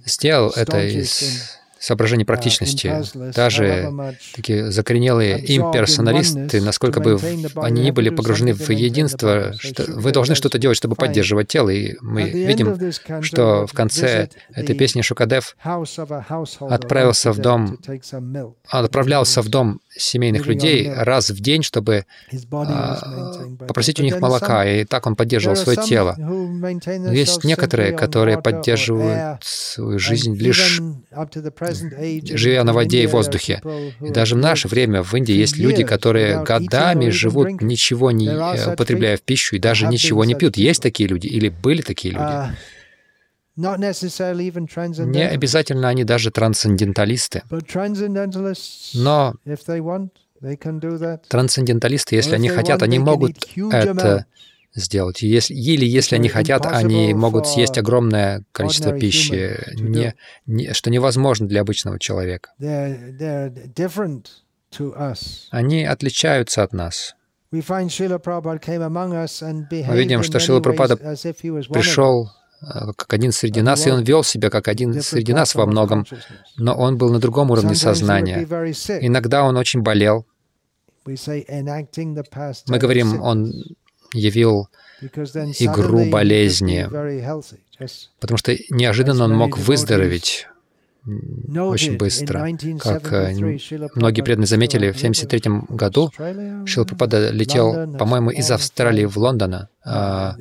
сделал 0.07 0.51
это 0.51 0.87
из 0.87 1.60
соображений 1.81 2.25
практичности. 2.25 3.03
Даже 3.35 3.90
такие 4.35 4.71
закоренелые 4.71 5.38
имперсоналисты, 5.57 6.61
насколько 6.61 7.01
бы 7.01 7.19
они 7.57 7.83
ни 7.83 7.90
были 7.90 8.11
погружены 8.11 8.53
в 8.53 8.69
единство, 8.71 9.55
что 9.59 9.85
вы 9.88 10.12
должны 10.12 10.35
что-то 10.35 10.59
делать, 10.59 10.77
чтобы 10.77 10.95
поддерживать 10.95 11.49
тело. 11.49 11.71
И 11.71 11.97
мы 12.01 12.29
видим, 12.29 12.93
что 13.23 13.66
в 13.66 13.73
конце 13.73 14.29
этой 14.55 14.77
песни 14.77 15.01
Шукадев 15.01 15.57
отправился 16.61 17.33
в 17.33 17.38
дом, 17.38 17.79
отправлялся 18.69 19.40
в 19.43 19.49
дом 19.49 19.81
семейных 19.97 20.47
людей 20.47 20.93
раз 20.93 21.31
в 21.31 21.40
день, 21.40 21.62
чтобы 21.62 22.05
а, 22.53 22.99
попросить 23.66 24.01
у 24.01 24.03
них 24.03 24.21
молока, 24.21 24.64
и 24.64 24.85
так 24.85 25.07
он 25.07 25.16
поддерживал 25.16 25.57
свое 25.57 25.79
тело. 25.79 26.14
Но 26.19 27.12
есть 27.12 27.45
некоторые, 27.45 27.93
которые 27.93 28.40
поддерживают 28.40 29.43
свою 29.43 29.99
жизнь 29.99 30.35
лишь 30.37 30.81
живя 31.73 32.65
на 32.65 32.73
воде 32.73 33.03
и 33.03 33.07
воздухе. 33.07 33.63
И 34.01 34.11
даже 34.11 34.35
в 34.35 34.39
наше 34.39 34.69
время 34.69 35.03
в 35.03 35.15
Индии 35.15 35.35
есть 35.35 35.57
люди, 35.57 35.85
которые 35.85 36.43
годами 36.43 37.11
живут, 37.11 37.61
ничего 37.61 38.11
не 38.11 38.29
э, 38.29 38.73
употребляя 38.73 39.17
в 39.17 39.23
пищу, 39.23 39.57
и 39.57 39.59
даже 39.59 39.87
ничего 39.87 40.25
не 40.25 40.35
пьют. 40.35 40.57
Есть 40.57 40.83
такие 40.83 41.09
люди 41.09 41.27
или 41.27 41.49
были 41.49 41.83
такие 41.83 42.15
люди? 42.15 42.55
Не 45.05 45.29
обязательно 45.29 45.89
они 45.89 46.05
даже 46.05 46.31
трансценденталисты. 46.31 47.43
Но 48.95 49.35
трансценденталисты, 51.29 52.15
если 52.17 52.35
они 52.35 52.49
хотят, 52.49 52.83
они 52.83 52.99
могут 52.99 53.37
это 53.71 54.27
сделать. 54.75 55.23
Если, 55.23 55.55
или 55.55 55.85
если 55.85 56.17
они 56.17 56.29
хотят, 56.29 56.67
они 56.67 57.15
могут 57.15 57.47
съесть 57.47 57.79
огромное 57.79 58.45
количество 58.53 58.93
пищи, 58.93 59.59
не, 59.75 60.15
не, 60.47 60.73
что 60.73 60.91
невозможно 60.91 61.47
для 61.47 61.63
обычного 61.63 61.99
человека. 61.99 62.53
Они 65.51 65.85
отличаются 65.85 66.63
от 66.63 66.73
нас. 66.73 67.15
Мы 67.51 67.59
видим, 69.97 70.23
что 70.23 70.39
Шила 70.39 70.61
Прабхупада 70.61 70.97
пришел 70.97 72.31
э, 72.63 72.93
как 72.97 73.13
один 73.13 73.33
среди 73.33 73.61
нас, 73.61 73.85
и 73.89 73.91
он 73.91 74.05
вел 74.05 74.23
себя 74.23 74.51
как 74.51 74.69
один 74.69 75.03
среди 75.03 75.33
нас 75.33 75.57
во 75.57 75.67
многом, 75.67 76.07
но 76.57 76.77
он 76.77 76.97
был 76.97 77.11
на 77.11 77.19
другом 77.19 77.51
уровне 77.51 77.75
сознания. 77.75 78.47
Иногда 79.01 79.43
он 79.43 79.57
очень 79.57 79.83
болел. 79.83 80.27
Мы 81.05 81.17
говорим, 82.79 83.21
он 83.23 83.53
явил 84.12 84.68
игру 85.01 86.11
болезни, 86.11 86.88
потому 88.20 88.38
что 88.38 88.57
неожиданно 88.70 89.25
он 89.25 89.35
мог 89.35 89.59
выздороветь 89.59 90.46
очень 91.07 91.96
быстро. 91.96 92.46
Как 92.79 93.12
э, 93.12 93.33
многие 93.94 94.23
преданные 94.23 94.46
заметили, 94.46 94.90
в 94.90 94.96
1973 94.96 95.77
году 95.77 96.12
Шилпрапада 96.66 97.31
летел, 97.31 97.92
по-моему, 97.96 98.31
из 98.31 98.51
Австралии 98.51 99.07
в 99.07 99.16
Лондон. 99.16 99.68
А, 99.85 100.37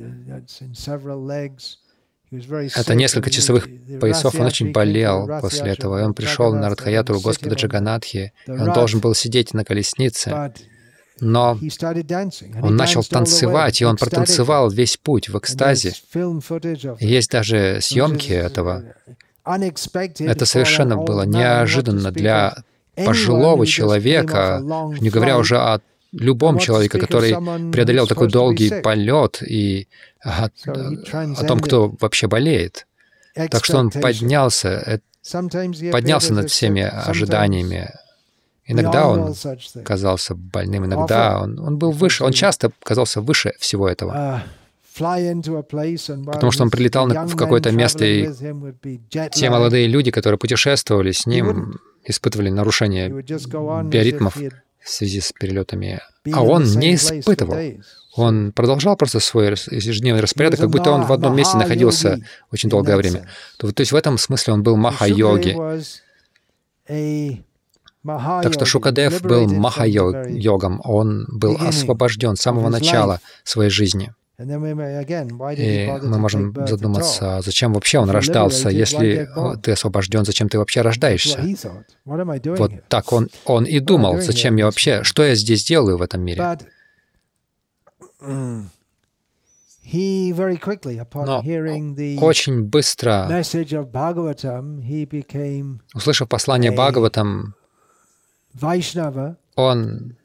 это 2.30 2.94
несколько 2.94 3.30
часовых 3.30 3.68
поясов. 4.00 4.34
Он 4.34 4.46
очень 4.46 4.72
болел 4.72 5.28
после 5.40 5.72
этого. 5.72 6.00
И 6.00 6.04
он 6.04 6.14
пришел 6.14 6.54
на 6.54 6.68
Радхаятуру 6.68 7.20
Господа 7.20 7.54
Джаганатхи. 7.54 8.32
Он 8.46 8.72
должен 8.72 9.00
был 9.00 9.14
сидеть 9.14 9.54
на 9.54 9.64
колеснице. 9.64 10.52
Но 11.20 11.58
он 12.62 12.76
начал 12.76 13.04
танцевать, 13.04 13.80
и 13.80 13.84
он 13.84 13.96
протанцевал 13.96 14.70
весь 14.70 14.96
путь 14.96 15.28
в 15.28 15.38
экстазе. 15.38 15.92
Есть 16.98 17.30
даже 17.30 17.78
съемки 17.80 18.32
этого. 18.32 18.84
Это 19.44 20.46
совершенно 20.46 20.96
было 20.96 21.22
неожиданно 21.22 22.10
для 22.10 22.56
пожилого 22.94 23.66
человека, 23.66 24.60
не 25.00 25.10
говоря 25.10 25.38
уже 25.38 25.58
о 25.58 25.80
любом 26.12 26.58
человеке, 26.58 26.98
который 26.98 27.32
преодолел 27.70 28.06
такой 28.06 28.28
долгий 28.28 28.80
полет 28.82 29.42
и 29.42 29.88
о, 30.22 30.48
о 30.66 31.44
том, 31.44 31.60
кто 31.60 31.94
вообще 32.00 32.26
болеет. 32.26 32.86
Так 33.34 33.64
что 33.64 33.78
он 33.78 33.90
поднялся, 33.90 34.68
э, 34.68 35.90
поднялся 35.92 36.34
над 36.34 36.50
всеми 36.50 36.82
ожиданиями 36.82 37.90
Иногда 38.70 39.08
он 39.08 39.34
казался 39.84 40.34
больным, 40.34 40.86
иногда 40.86 41.40
он, 41.40 41.58
он 41.58 41.76
был 41.76 41.90
выше, 41.90 42.24
он 42.24 42.32
часто 42.32 42.70
казался 42.82 43.20
выше 43.20 43.52
всего 43.58 43.88
этого. 43.88 44.42
Потому 44.96 46.52
что 46.52 46.62
он 46.62 46.70
прилетал 46.70 47.08
в 47.08 47.36
какое-то 47.36 47.70
место, 47.72 48.04
и 48.04 48.28
те 49.30 49.50
молодые 49.50 49.86
люди, 49.86 50.10
которые 50.10 50.38
путешествовали 50.38 51.12
с 51.12 51.26
ним, 51.26 51.80
испытывали 52.04 52.50
нарушение 52.50 53.08
биоритмов 53.08 54.36
в 54.36 54.88
связи 54.88 55.20
с 55.20 55.32
перелетами. 55.32 56.00
А 56.32 56.42
он 56.42 56.64
не 56.64 56.94
испытывал. 56.94 57.56
Он 58.16 58.52
продолжал 58.52 58.96
просто 58.96 59.20
свой 59.20 59.48
ежедневный 59.48 60.22
распорядок, 60.22 60.60
как 60.60 60.70
будто 60.70 60.90
он 60.90 61.04
в 61.04 61.12
одном 61.12 61.36
месте 61.36 61.56
находился 61.56 62.18
очень 62.50 62.68
долгое 62.68 62.96
время. 62.96 63.28
То, 63.58 63.70
то 63.72 63.80
есть 63.80 63.92
в 63.92 63.96
этом 63.96 64.18
смысле 64.18 64.54
он 64.54 64.62
был 64.62 64.76
маха-йоги. 64.76 65.56
Так 68.04 68.52
что 68.54 68.64
Шукадев 68.64 69.22
был 69.22 69.46
маха-йогом, 69.48 70.80
он 70.84 71.26
был 71.28 71.56
освобожден 71.60 72.36
с 72.36 72.40
самого 72.40 72.68
начала 72.68 73.20
своей 73.44 73.70
жизни. 73.70 74.12
И 74.38 75.90
мы 76.02 76.18
можем 76.18 76.54
задуматься, 76.66 77.42
зачем 77.44 77.74
вообще 77.74 77.98
он 77.98 78.08
рождался, 78.10 78.70
если 78.70 79.28
ты 79.62 79.72
освобожден, 79.72 80.24
зачем 80.24 80.48
ты 80.48 80.58
вообще 80.58 80.80
рождаешься? 80.80 81.44
Вот 82.06 82.72
так 82.88 83.12
он, 83.12 83.28
он 83.44 83.64
и 83.64 83.80
думал, 83.80 84.20
зачем 84.20 84.56
я 84.56 84.64
вообще, 84.64 85.02
что 85.04 85.24
я 85.24 85.34
здесь 85.34 85.64
делаю 85.64 85.98
в 85.98 86.02
этом 86.02 86.22
мире? 86.22 86.58
Но 91.14 91.42
очень 92.20 92.62
быстро, 92.64 93.42
услышав 95.94 96.28
послание 96.28 96.70
Бхагаватам, 96.70 97.54
он 99.56 100.16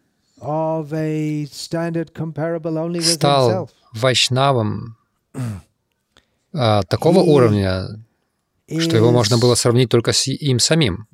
стал 3.15 3.47
вайшнавом 3.93 4.97
а, 6.53 6.83
такого 6.83 7.19
уровня, 7.19 8.03
что 8.67 8.95
его 8.97 9.11
можно 9.11 9.37
было 9.37 9.55
сравнить 9.55 9.89
только 9.89 10.11
с 10.13 10.27
им 10.27 10.59
самим. 10.59 11.07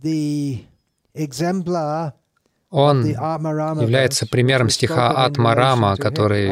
Он 2.70 3.04
является 3.84 4.26
примером 4.28 4.70
стиха 4.70 5.12
Атмарама, 5.26 5.98
который 5.98 6.50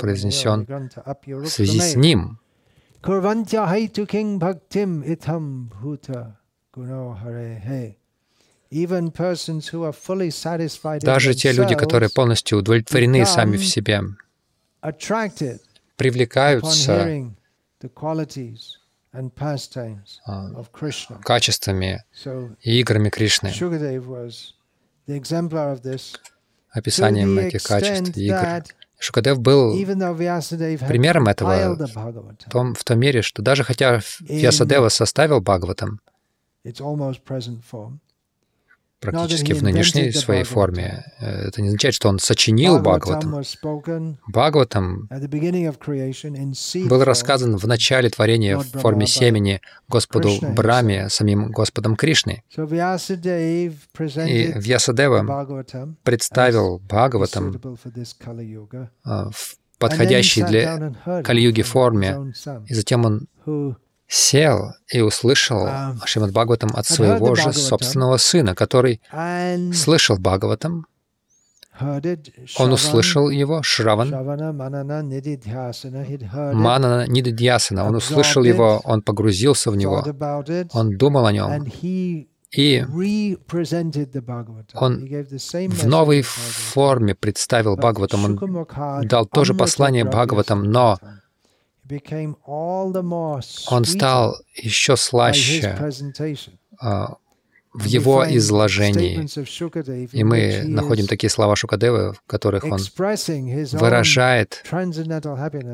произнесен 0.00 0.66
в 1.44 1.48
связи 1.48 1.80
с 1.80 1.96
ним. 1.96 2.38
Даже 11.04 11.34
те 11.34 11.52
люди, 11.52 11.74
которые 11.74 12.10
полностью 12.10 12.58
удовлетворены 12.58 13.24
сами 13.24 13.56
в 13.56 13.64
себе, 13.66 14.02
привлекаются 15.96 17.32
а, 20.26 20.64
качествами 21.22 22.04
и 22.62 22.80
играми 22.80 23.10
Кришны. 23.10 23.50
описанием 26.70 27.38
этих 27.38 27.62
качеств 27.62 28.16
и 28.16 28.26
игр. 28.26 28.64
Шукадев 28.98 29.38
был 29.38 29.74
примером 30.88 31.28
этого 31.28 31.76
в 31.76 32.50
том, 32.50 32.74
в 32.74 32.84
том 32.84 32.98
мере, 32.98 33.22
что 33.22 33.42
даже 33.42 33.62
хотя 33.62 34.00
Вьясадева 34.20 34.88
составил 34.88 35.40
Бхагаватам, 35.40 36.00
практически 39.04 39.52
в 39.52 39.62
нынешней 39.62 40.12
своей 40.12 40.44
форме. 40.44 41.04
Э, 41.20 41.48
это 41.48 41.62
не 41.62 41.68
означает, 41.68 41.94
что 41.94 42.08
он 42.08 42.18
сочинил 42.18 42.78
Бхагаватам. 42.80 43.42
Бхагаватам 44.26 45.08
был 46.88 47.04
рассказан 47.04 47.56
в 47.56 47.66
начале 47.66 48.10
творения 48.10 48.58
в 48.58 48.64
форме 48.64 49.06
семени 49.06 49.60
Господу 49.88 50.30
Браме, 50.40 51.08
самим 51.08 51.50
Господом 51.50 51.96
Кришной. 51.96 52.42
И 52.56 53.72
Вьясадева 54.56 55.94
представил 56.02 56.78
Бхагаватам 56.78 57.60
а, 59.04 59.30
в 59.30 59.56
подходящей 59.78 60.42
для 60.44 60.94
Кали-юги 61.22 61.62
форме, 61.62 62.32
и 62.66 62.74
затем 62.74 63.04
он 63.04 63.28
сел 64.14 64.74
и 64.92 65.00
услышал 65.00 65.68
Шримад 66.04 66.30
Бхагаватам 66.30 66.70
от 66.74 66.86
своего 66.86 67.34
же 67.34 67.52
собственного 67.52 68.16
сына, 68.16 68.54
который 68.54 69.00
слышал 69.72 70.16
Бхагаватам, 70.18 70.86
он 72.56 72.72
услышал 72.72 73.28
его, 73.30 73.64
Шраван, 73.64 74.10
Манана 76.54 77.06
Нидидьясана, 77.08 77.84
он 77.84 77.96
услышал 77.96 78.44
его, 78.44 78.80
он 78.84 79.02
погрузился 79.02 79.72
в 79.72 79.76
него, 79.76 80.04
он 80.72 80.96
думал 80.96 81.26
о 81.26 81.32
нем, 81.32 81.66
и 82.56 82.84
он 84.74 85.08
в 85.68 85.86
новой 85.86 86.22
форме 86.22 87.14
представил 87.16 87.76
Бхагаватам, 87.76 88.24
он 88.24 88.38
дал 89.08 89.26
тоже 89.26 89.54
послание 89.54 90.04
Бхагаватам, 90.04 90.62
но 90.62 91.00
он 93.68 93.84
стал 93.84 94.36
еще 94.54 94.96
слаще 94.96 95.76
а, 96.80 97.16
в 97.74 97.84
его 97.84 98.24
изложении. 98.36 99.26
И 100.12 100.24
мы 100.24 100.62
находим 100.64 101.06
такие 101.06 101.28
слова 101.28 101.56
Шукадевы, 101.56 102.12
в 102.14 102.22
которых 102.26 102.64
он 102.64 102.78
выражает 103.72 104.64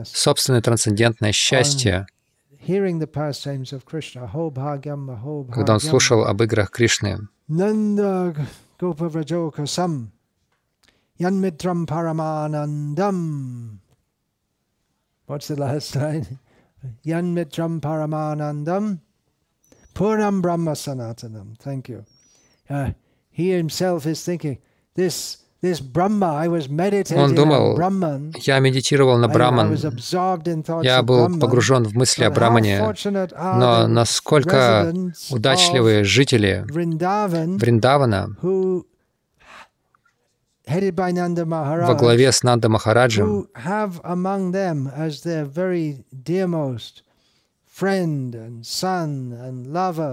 собственное 0.04 0.62
трансцендентное 0.62 1.32
счастье, 1.32 2.06
когда 5.52 5.74
он 5.74 5.80
слушал 5.80 6.24
об 6.24 6.42
играх 6.42 6.70
Кришны. 6.70 7.18
Янмитрам 11.18 11.86
Параманандам 15.30 15.30
What's 15.30 15.46
the 15.46 15.56
last 15.56 15.94
line? 15.94 16.38
Yan 17.04 17.34
mitram 17.34 17.80
paramanandam 17.80 18.98
puram 19.94 20.42
brahma 20.42 20.72
sanatanam. 20.72 21.56
Thank 21.58 21.88
you. 21.88 22.04
Uh, 22.68 22.90
he 23.30 23.50
himself 23.50 24.06
is 24.06 24.24
thinking, 24.24 24.58
this 24.94 25.38
он 25.62 27.34
думал, 27.34 27.78
я 28.38 28.58
медитировал 28.60 29.18
на 29.18 29.28
Браман, 29.28 29.76
я 30.82 31.02
был 31.02 31.38
погружен 31.38 31.84
в 31.84 31.94
мысли 31.94 32.24
о 32.24 32.30
Брамане, 32.30 32.80
но 33.34 33.86
насколько 33.86 34.90
удачливые 35.30 36.04
жители 36.04 36.64
Вриндавана 36.66 38.36
во 41.86 41.94
главе 41.94 42.30
с 42.32 42.42
Нанда 42.42 42.68
Махараджем, 42.68 43.48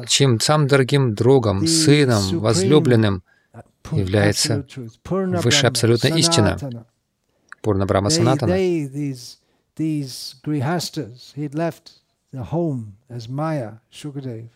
чьим 0.08 0.40
самым 0.40 0.68
дорогим 0.68 1.14
другом, 1.16 1.66
сыном, 1.68 2.22
возлюбленным 2.40 3.24
является 3.92 4.66
высшая 5.44 5.68
абсолютная 5.68 6.12
истина, 6.18 6.58
Пурна 7.62 7.86
Брахма 7.86 8.10
Санатана. 8.10 8.52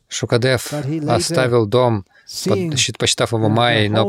Шукадев 0.10 0.74
оставил 1.08 1.66
дом, 1.66 2.06
посчитав 3.00 3.32
его 3.32 3.48
Майей, 3.50 3.88
но 3.90 4.06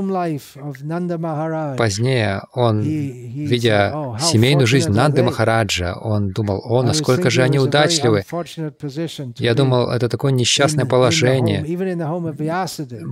позднее 1.77 2.43
он, 2.53 2.81
видя 2.81 3.93
oh, 3.95 4.19
семейную 4.21 4.67
жизнь 4.67 4.91
Нанды 4.91 5.23
Махараджа, 5.23 5.95
он 5.95 6.31
думал, 6.31 6.61
о, 6.65 6.83
насколько 6.83 7.31
же 7.31 7.43
они 7.43 7.59
удачливы. 7.59 8.25
Я 9.39 9.55
думал, 9.55 9.91
это 9.91 10.09
такое 10.09 10.33
несчастное 10.33 10.87
положение, 10.87 11.65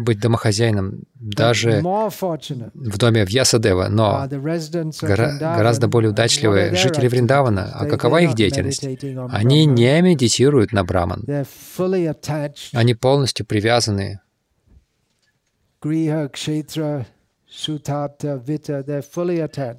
быть 0.04 0.20
домохозяином, 0.20 1.02
даже 1.14 1.80
в 1.80 2.98
доме 2.98 3.24
Вьясадева, 3.24 3.88
но 3.88 4.26
гора 5.02 5.38
гораздо 5.38 5.88
более 5.88 6.10
удачливые 6.10 6.74
жители 6.74 7.08
Вриндавана. 7.08 7.70
А 7.74 7.86
какова 7.86 8.20
их 8.20 8.34
деятельность? 8.34 8.84
Они 9.30 9.64
не 9.64 10.00
медитируют 10.00 10.72
на 10.72 10.84
Браман. 10.84 11.19
Они 12.72 12.94
полностью 12.94 13.44
привязаны. 13.46 14.20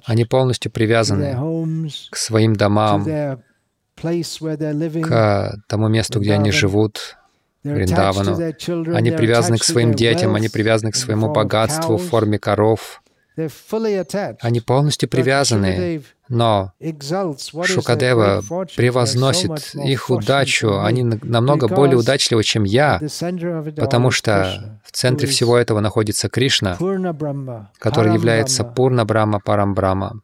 Они 0.04 0.24
полностью 0.24 0.70
привязаны 0.70 1.34
к 2.10 2.16
своим 2.16 2.54
домам, 2.54 3.04
к 5.02 5.54
тому 5.68 5.88
месту, 5.88 6.20
где 6.20 6.32
они 6.34 6.50
живут, 6.50 7.16
Вриндавану. 7.62 8.36
Они 8.96 9.10
привязаны 9.12 9.58
к 9.58 9.64
своим 9.64 9.94
детям, 9.94 10.34
они 10.34 10.48
привязаны 10.48 10.90
к 10.90 10.96
своему 10.96 11.32
богатству 11.32 11.96
в 11.96 12.02
форме 12.02 12.38
коров. 12.38 13.02
Они 14.40 14.60
полностью 14.60 15.08
привязаны, 15.08 16.02
но 16.32 16.72
Шукадева 16.78 18.42
превозносит 18.74 19.74
их 19.74 20.08
удачу. 20.08 20.80
Они 20.80 21.04
намного 21.04 21.68
более 21.68 21.98
удачливы, 21.98 22.42
чем 22.42 22.64
я, 22.64 23.00
потому 23.76 24.10
что 24.10 24.80
в 24.82 24.92
центре 24.92 25.28
всего 25.28 25.58
этого 25.58 25.80
находится 25.80 26.30
Кришна, 26.30 26.78
который 27.78 28.14
является 28.14 28.64
Пурна 28.64 29.04
Брахма 29.04 29.40
Парам 29.40 29.74
Брахма. 29.74 30.20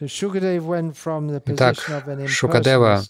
Итак, 0.00 1.76
Шукадева 2.26 3.02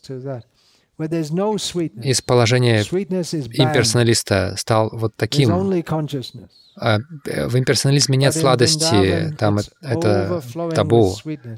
из 0.98 2.20
положения 2.22 2.80
имперсоналиста 2.82 4.54
стал 4.56 4.90
вот 4.92 5.14
таким. 5.16 5.50
А, 6.80 6.98
в 7.24 7.58
имперсонализме 7.58 8.16
нет 8.16 8.34
сладости, 8.34 9.34
там 9.38 9.58
это 9.80 10.42
табу, 10.74 11.16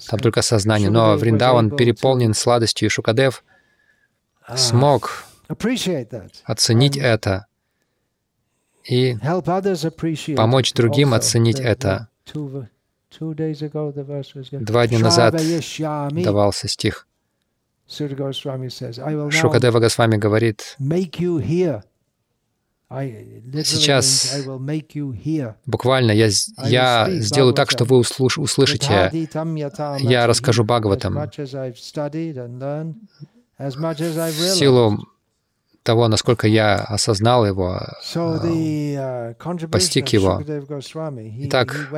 там 0.09 0.21
только 0.21 0.43
сознание. 0.43 0.91
Но 0.91 1.17
Вриндаван 1.17 1.71
переполнен 1.71 2.35
сладостью, 2.35 2.87
и 2.87 2.91
Шукадев 2.91 3.45
ah, 4.49 4.57
смог 4.57 5.25
оценить 6.45 6.97
это 6.97 7.47
и 8.85 9.17
помочь 10.37 10.73
другим 10.73 11.15
оценить 11.15 11.61
это. 11.61 12.09
Два 14.61 14.87
дня 14.87 14.99
назад 14.99 15.41
давался 16.13 16.69
стих. 16.69 17.07
Шукадева 19.31 19.81
Госвами 19.81 20.17
говорит, 20.17 20.77
Сейчас 23.65 24.37
буквально 25.67 26.11
я, 26.11 26.29
я 26.65 27.09
сделаю 27.11 27.55
так, 27.55 27.71
что 27.71 27.85
вы 27.85 27.99
услыш, 27.99 28.39
услышите. 28.39 29.11
Я 30.01 30.27
расскажу 30.27 30.65
Бхагаватам. 30.65 31.15
В 33.59 34.55
силу 34.55 34.99
того, 35.83 36.09
насколько 36.09 36.47
я 36.49 36.77
осознал 36.77 37.47
его, 37.47 37.81
uh, 38.15 39.69
постиг 39.69 40.09
его. 40.09 40.43
Итак, 41.45 41.89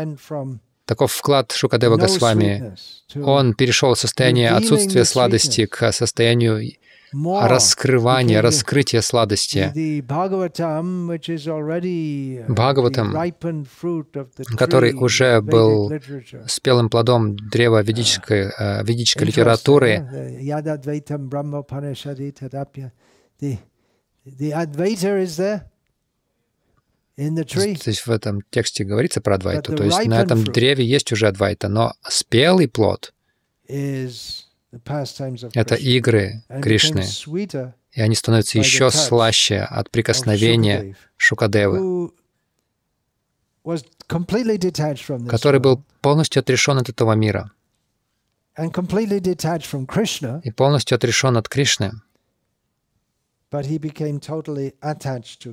таков 0.93 1.12
вклад 1.12 1.53
Шукадева 1.53 1.97
Госвами. 1.97 2.74
Он 3.16 3.55
перешел 3.55 3.93
от 3.93 3.99
состояния 3.99 4.51
отсутствия 4.51 5.05
сладости 5.05 5.66
к 5.66 5.90
состоянию 5.93 6.61
раскрывание, 7.12 8.40
раскрытие 8.40 9.03
сладости. 9.03 9.70
Бхагаватам, 12.49 13.12
который 14.57 14.95
уже 14.95 15.40
был 15.40 15.93
спелым 16.47 16.88
плодом 16.88 17.36
древа 17.36 17.82
ведической, 17.82 18.49
uh, 18.49 18.84
ведической 18.84 19.26
литературы, 19.26 20.09
То 24.24 25.71
есть 27.90 28.06
в 28.06 28.10
этом 28.10 28.42
тексте 28.50 28.84
говорится 28.84 29.20
про 29.20 29.34
Адвайту. 29.34 29.74
То 29.76 29.84
есть 29.84 30.04
на 30.06 30.20
этом 30.22 30.44
древе 30.44 30.84
есть 30.84 31.12
уже 31.12 31.28
Адвайта, 31.28 31.68
но 31.68 31.92
спелый 32.08 32.68
плод— 32.68 33.12
это 35.54 35.74
игры 35.74 36.42
Кришны. 36.62 37.04
И 37.92 38.00
они 38.00 38.14
становятся 38.14 38.58
еще 38.58 38.90
слаще 38.90 39.58
от 39.58 39.90
прикосновения 39.90 40.96
Шукадевы, 41.16 42.10
который 45.28 45.60
был 45.60 45.84
полностью 46.00 46.40
отрешен 46.40 46.78
от 46.78 46.88
этого 46.88 47.12
мира 47.12 47.52
и 50.44 50.50
полностью 50.50 50.96
отрешен 50.96 51.36
от 51.36 51.48
Кришны. 51.48 51.92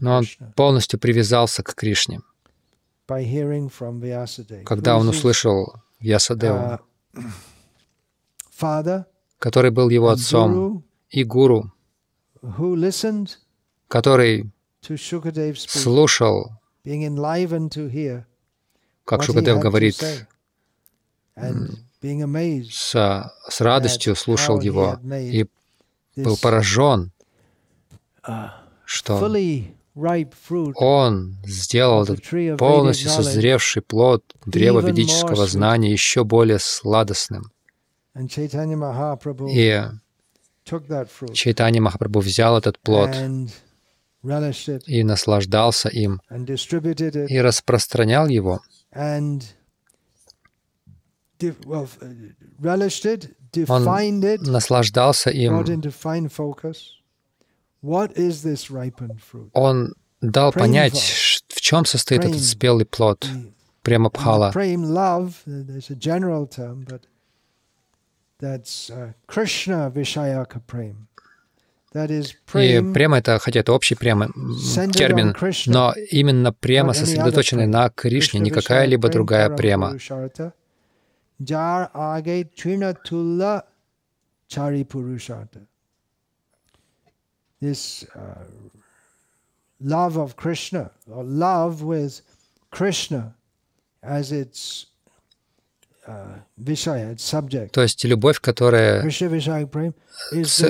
Но 0.01 0.17
он 0.17 0.25
полностью 0.55 0.99
привязался 0.99 1.63
к 1.63 1.75
Кришне, 1.75 2.21
когда 4.65 4.97
он 4.97 5.09
услышал 5.09 5.73
Вьясадеву, 5.99 6.79
uh, 8.61 9.05
который 9.37 9.71
был 9.71 9.89
его 9.89 10.09
отцом, 10.09 10.83
и 11.09 11.23
гуру, 11.23 11.73
который 13.87 14.51
слушал, 15.57 16.51
как 19.05 19.23
Шукадев 19.23 19.59
говорит, 19.59 20.03
с, 22.71 23.33
с 23.49 23.61
радостью 23.61 24.15
слушал 24.15 24.61
его 24.61 24.99
и 25.03 25.45
был 26.15 26.37
поражен, 26.37 27.11
что 28.85 29.19
он 30.75 31.37
сделал 31.45 32.03
этот 32.03 32.21
полностью 32.57 33.09
созревший 33.09 33.81
плод 33.81 34.23
древа 34.45 34.79
ведического 34.79 35.45
знания 35.47 35.91
еще 35.91 36.23
более 36.23 36.59
сладостным. 36.59 37.51
И 38.15 39.83
Чайтани 41.33 41.79
Махапрабху 41.79 42.19
взял 42.19 42.57
этот 42.57 42.79
плод 42.79 43.09
и 44.85 45.03
наслаждался 45.03 45.89
им, 45.89 46.21
и 46.29 47.39
распространял 47.39 48.27
его, 48.27 48.61
он 53.67 54.19
наслаждался 54.41 55.29
им, 55.29 55.63
он 59.53 59.93
дал 60.21 60.51
понять, 60.51 61.41
в 61.47 61.61
чем 61.61 61.85
состоит 61.85 62.25
этот 62.25 62.41
спелый 62.41 62.85
плод. 62.85 63.27
Премабхала. 63.81 64.51
И 72.53 72.93
према 72.93 73.17
это, 73.17 73.39
хотя 73.39 73.61
это 73.61 73.73
общий 73.73 73.95
према, 73.95 74.27
термин, 74.93 75.35
но 75.67 75.93
именно 76.11 76.53
према, 76.53 76.93
сосредоточенная 76.93 77.67
на 77.67 77.89
Кришне, 77.89 78.39
не 78.39 78.51
какая-либо 78.51 79.09
другая 79.09 79.49
према. 79.49 79.97
This 87.61 88.05
uh, 88.15 88.45
love 89.81 90.17
of 90.17 90.35
Krishna, 90.35 90.91
or 91.11 91.23
love 91.23 91.83
with 91.83 92.21
Krishna 92.71 93.33
as 94.01 94.31
its 94.31 94.85
то 97.71 97.81
есть 97.81 98.03
любовь, 98.03 98.39
которая 98.39 99.03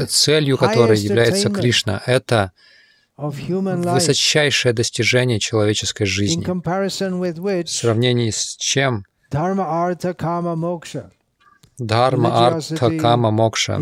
целью 0.07 0.57
которой 0.57 0.97
является 0.97 1.49
Кришна, 1.49 2.01
это 2.05 2.51
высочайшее 3.17 4.73
достижение 4.73 5.39
человеческой 5.39 6.05
жизни, 6.05 6.43
в 6.43 7.69
сравнении 7.69 8.31
с 8.31 8.57
чем 8.57 9.05
Дхарма, 11.79 12.47
арта, 12.47 12.91
кама, 12.97 13.31
мокша, 13.31 13.77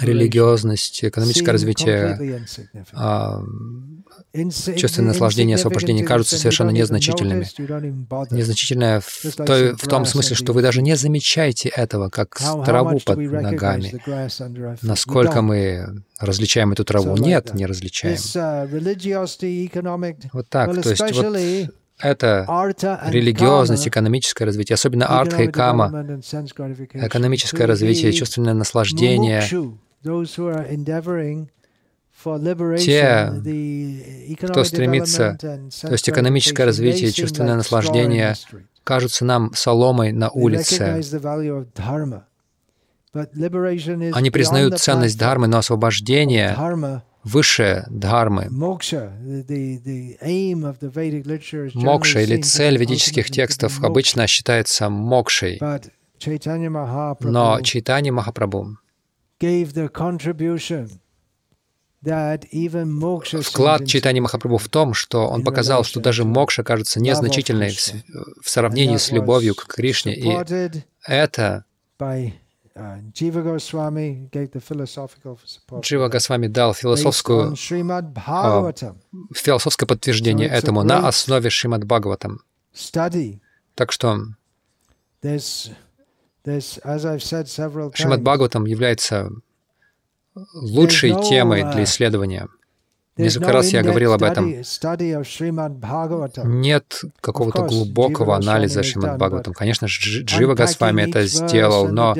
религиозность, 0.00 1.04
экономическое 1.04 1.52
развитие, 1.52 2.46
а, 2.92 3.42
чувственное 4.76 5.08
наслаждение, 5.08 5.56
освобождение 5.56 6.04
кажутся 6.04 6.36
совершенно 6.36 6.70
незначительными. 6.70 7.46
Незначительное 8.30 9.00
в, 9.00 9.22
той, 9.36 9.74
в 9.74 9.88
том 9.88 10.04
смысле, 10.04 10.36
что 10.36 10.52
вы 10.52 10.62
даже 10.62 10.82
не 10.82 10.96
замечаете 10.96 11.68
этого, 11.68 12.10
как 12.10 12.38
траву 12.64 13.00
под 13.04 13.18
ногами. 13.18 13.94
Насколько 14.82 15.42
мы 15.42 16.02
различаем 16.18 16.72
эту 16.72 16.84
траву? 16.84 17.16
Нет, 17.16 17.54
не 17.54 17.66
различаем. 17.66 18.16
Вот 20.32 20.48
так. 20.48 20.82
То 20.82 20.90
есть 20.90 21.02
вот 21.12 21.70
это 21.98 22.46
религиозность, 23.06 23.86
экономическое 23.88 24.44
развитие, 24.44 24.74
особенно 24.74 25.06
артха 25.06 25.44
и 25.44 25.48
кама, 25.48 25.88
экономическое 26.92 27.66
развитие, 27.66 28.12
чувственное 28.12 28.54
наслаждение, 28.54 29.42
те, 32.78 33.32
кто 34.40 34.64
стремится, 34.64 35.36
то 35.38 35.92
есть 35.92 36.08
экономическое 36.08 36.64
развитие, 36.64 37.12
чувственное 37.12 37.56
наслаждение, 37.56 38.34
кажутся 38.82 39.24
нам 39.24 39.52
соломой 39.54 40.12
на 40.12 40.30
улице. 40.30 41.02
Они 44.12 44.30
признают 44.30 44.78
ценность 44.78 45.18
дхармы, 45.18 45.46
но 45.46 45.58
освобождение 45.58 46.56
выше 47.24 47.84
дхармы. 47.88 48.46
Мокша 51.74 52.20
или 52.20 52.40
цель 52.42 52.76
ведических 52.76 53.30
текстов 53.30 53.82
обычно 53.82 54.26
считается 54.26 54.88
мокшей. 54.88 55.58
Но 57.20 57.60
Чайтани 57.60 58.10
Махапрабху 58.10 58.78
Вклад 63.42 63.86
Чайтани 63.86 64.20
Махапрабху 64.20 64.58
в 64.58 64.68
том, 64.68 64.94
что 64.94 65.26
он 65.26 65.42
показал, 65.42 65.84
что 65.84 66.00
даже 66.00 66.24
мокша 66.24 66.62
кажется 66.62 67.00
незначительной 67.00 67.70
в 68.42 68.48
сравнении 68.48 68.98
с 68.98 69.10
любовью 69.10 69.54
к 69.54 69.66
Кришне, 69.66 70.14
и 70.14 70.28
это 71.02 71.64
Джива 75.80 76.08
Госвами 76.08 76.48
дал 76.48 76.74
философскую, 76.74 77.54
а, 78.16 78.72
философское 79.34 79.86
подтверждение 79.86 80.48
этому 80.48 80.82
на 80.82 81.06
основе 81.08 81.50
Шримад 81.50 81.84
Бхагаватам. 81.84 82.40
Так 83.76 83.92
что 83.92 84.18
Шримад 87.96 88.22
Бхагаватам 88.22 88.64
является 88.66 89.30
лучшей 90.54 91.10
темой 91.28 91.62
для 91.72 91.84
исследования. 91.84 92.48
Несколько 93.16 93.52
раз 93.52 93.68
я 93.68 93.82
говорил 93.82 94.12
об 94.12 94.22
этом. 94.22 94.52
Нет 96.44 97.00
какого-то 97.20 97.62
глубокого 97.62 98.36
анализа 98.36 98.82
Шримад 98.82 99.16
Бхагаватам. 99.18 99.54
Конечно, 99.54 99.86
Джива 99.86 100.54
Госвами 100.54 101.02
это 101.02 101.24
сделал, 101.26 101.88
но 101.88 102.14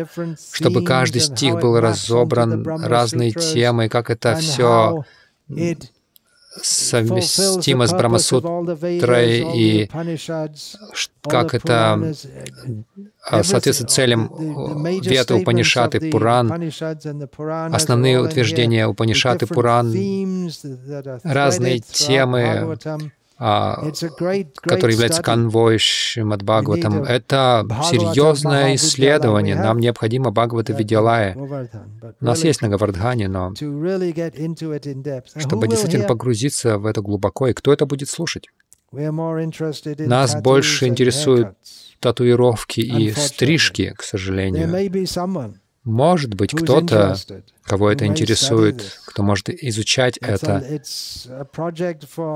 чтобы 0.52 0.84
каждый 0.84 1.20
стих 1.20 1.54
был 1.56 1.80
разобран 1.80 2.64
разной 2.66 3.32
темой, 3.32 3.88
как 3.88 4.10
это 4.10 4.36
все 4.36 5.04
совместимо 6.62 7.86
с 7.86 7.92
Брамасутрой 7.92 9.44
и 9.54 9.90
как 11.22 11.54
это 11.54 12.14
а, 13.26 13.42
соответствует 13.42 13.90
целям 13.90 14.30
Вета, 15.00 15.36
Упанишат 15.36 15.94
и 15.94 16.10
Пуран, 16.10 16.70
основные 17.72 18.20
утверждения 18.20 18.86
Упанишат 18.86 19.42
и 19.42 19.46
Пуран, 19.46 19.92
разные 21.24 21.80
темы, 21.80 22.76
который 23.36 24.92
является 24.92 25.22
конвой 25.22 25.78
Шримад 25.78 26.42
Бхагаватам. 26.42 27.02
Это 27.02 27.66
серьезное 27.90 28.74
исследование. 28.76 29.56
Нам 29.56 29.78
необходимо 29.78 30.30
Бхагавата 30.30 30.72
Видялая. 30.72 31.34
У 31.36 32.24
нас 32.24 32.44
есть 32.44 32.62
на 32.62 32.68
Гавардхане, 32.68 33.28
но 33.28 33.52
чтобы 35.36 35.68
действительно 35.68 36.06
погрузиться 36.06 36.78
в 36.78 36.86
это 36.86 37.00
глубоко, 37.00 37.48
и 37.48 37.52
кто 37.52 37.72
это 37.72 37.86
будет 37.86 38.08
слушать? 38.08 38.46
Нас 38.92 40.40
больше 40.40 40.86
интересуют 40.86 41.56
татуировки 42.00 42.80
и 42.80 43.10
стрижки, 43.12 43.92
к 43.96 44.02
сожалению. 44.02 44.68
Может 45.84 46.34
быть, 46.34 46.54
кто-то, 46.54 47.16
кого 47.62 47.90
это 47.90 48.06
интересует, 48.06 48.98
кто 49.06 49.22
может 49.22 49.50
изучать 49.50 50.16
это. 50.18 50.62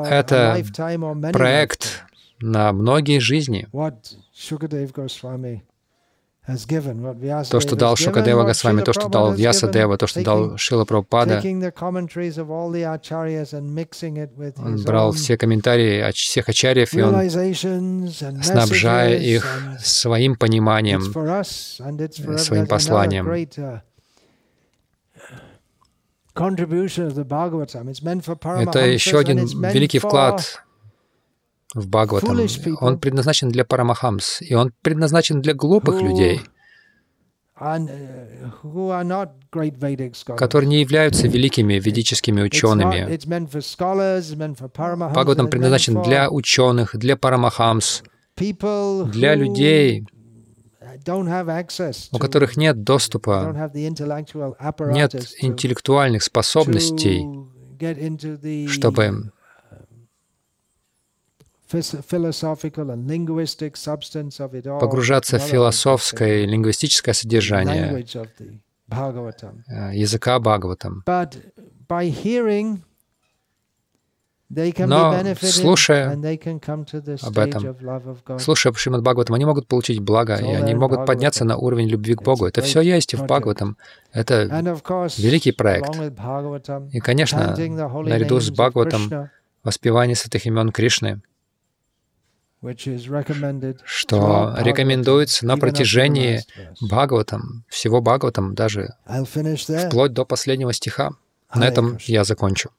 Это 0.05 0.65
проект 1.33 2.05
на 2.41 2.73
многие 2.73 3.19
жизни. 3.19 3.67
То, 7.51 7.61
что 7.61 7.77
дал 7.77 7.97
Шукадева 7.97 8.45
Госвами, 8.45 8.81
то, 8.81 8.93
что 8.95 9.09
дал 9.09 9.35
Вьясадева, 9.35 9.99
то, 9.99 10.07
что 10.07 10.25
дал 10.25 10.57
Шила 10.57 10.85
Прабхупада, 10.87 11.43
он 14.57 14.83
брал 14.85 15.13
все 15.13 15.37
комментарии 15.37 16.11
всех 16.13 16.49
ачарьев, 16.49 16.95
и 16.95 17.03
он, 17.03 18.11
снабжая 18.43 19.19
их 19.19 19.47
своим 19.81 20.37
пониманием, 20.37 21.03
своим 22.39 22.67
посланием. 22.67 23.27
Это 28.61 28.87
еще 28.87 29.19
один 29.19 29.39
великий 29.47 29.99
вклад 29.99 30.63
в 31.75 31.89
Бхагаватам. 31.89 32.39
Он 32.81 32.99
предназначен 32.99 33.51
для 33.51 33.65
Парамахамс, 33.65 34.43
и 34.43 34.55
он 34.55 34.73
предназначен 34.83 35.41
для 35.43 35.55
глупых 35.55 36.01
людей, 36.01 36.41
uh, 37.61 37.97
которые 40.37 40.69
не 40.69 40.81
являются 40.81 41.29
великими 41.29 41.75
ведическими 41.75 42.43
учеными. 42.43 43.17
Бхагаватам 45.13 45.49
предназначен 45.49 46.03
для 46.03 46.31
ученых, 46.31 46.97
для 46.97 47.17
Парамахамс, 47.17 48.03
для 48.37 49.35
людей, 49.35 50.07
у 52.13 52.19
которых 52.19 52.57
нет 52.57 52.83
доступа, 52.83 53.71
нет 53.75 55.15
интеллектуальных 55.41 56.23
способностей, 56.23 57.27
чтобы 58.69 59.33
погружаться 64.81 65.39
в 65.39 65.43
философское 65.43 66.43
и 66.43 66.47
лингвистическое 66.47 67.15
содержание 67.15 68.05
э, 68.89 69.91
языка 69.95 70.39
Бхагаватам. 70.39 71.05
Но 74.51 75.35
слушая 75.43 76.13
об 77.21 77.39
этом, 77.39 78.39
слушая 78.39 78.73
Шримад 78.73 79.03
Бхагаватам, 79.03 79.35
они 79.35 79.45
могут 79.45 79.69
получить 79.69 80.01
благо, 80.01 80.37
и 80.37 80.55
они 80.55 80.75
могут 80.75 81.05
подняться 81.05 81.45
на 81.45 81.59
уровень 81.59 81.89
любви 81.89 82.15
к 82.15 82.23
Богу. 82.23 82.47
Это 82.47 82.63
все 82.63 82.81
есть 82.81 83.15
в 83.15 83.25
Бхагаватам. 83.25 83.77
Это 84.13 84.45
великий 85.19 85.53
проект. 85.53 85.91
И, 86.93 87.01
конечно, 87.01 87.55
наряду 87.57 88.41
с 88.41 88.51
Бхагаватам 88.51 89.29
воспевание 89.63 90.17
святых 90.17 90.47
имен 90.47 90.73
Кришны— 90.73 91.21
что 93.85 94.55
рекомендуется 94.59 95.47
на 95.47 95.57
протяжении 95.57 96.41
Бхагаватам, 96.81 97.65
всего 97.69 98.01
Бхагаватам, 98.01 98.55
даже 98.55 98.95
вплоть 99.87 100.13
до 100.13 100.25
последнего 100.25 100.73
стиха. 100.73 101.11
На 101.55 101.67
этом 101.67 101.99
я 102.07 102.25
закончу. 102.25 102.71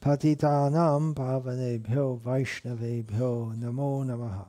Patitanam 0.00 1.12
pavanebhyo 1.14 2.16
vaishnavebhyo 2.24 3.52
namo 3.60 4.02
namaha 4.02 4.46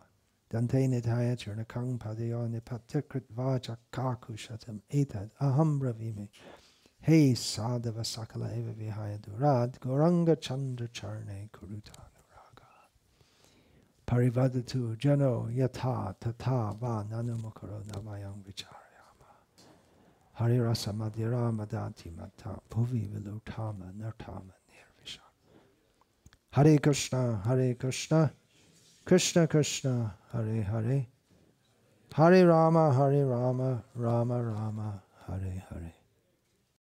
Dante 0.49 0.87
nidhaya 0.87 1.35
churnakang 1.35 1.97
padayo 1.99 2.47
nipatikrit 2.47 3.23
vaja 3.35 3.77
kakushatam 3.91 4.79
etad 4.89 5.29
aham 5.41 5.81
ravime 5.81 6.29
Hey 7.03 7.31
Sadhava 7.33 8.03
Sakala 8.03 8.55
Eva 8.55 8.73
Vihaya 8.73 9.17
Durad 9.17 9.79
Goranga 9.79 10.39
Chandra 10.39 10.87
Charne 10.89 11.49
Kuruta 11.51 11.97
Nuraga 12.13 12.69
Parivadatu 14.05 14.95
Jano 14.97 15.49
Yata 15.51 16.13
Tata 16.19 16.75
Va 16.79 17.03
Nanumukaro 17.11 17.83
Namayam 17.87 18.43
Vicharyama. 18.43 19.33
Hari 20.33 20.59
Rasa 20.59 20.93
Madhira 20.93 21.51
Madati 21.51 22.15
Mata 22.15 22.59
Bhuvi 22.69 23.09
Vilutama 23.09 23.91
Nartama 23.99 24.53
Nirvisha 24.69 25.21
Hare 26.51 26.77
Krishna 26.77 27.41
Hare 27.43 27.73
Krishna. 27.73 28.31
Krishna 29.05 29.47
Krishna 29.47 30.13
Hare 30.31 30.61
Hare. 30.61 31.07
Hare 32.13 32.45
Rama 32.45 32.93
Hare 32.93 33.25
Rama 33.25 33.83
Rama 33.95 34.43
Rama 34.43 35.01
Hare 35.25 35.63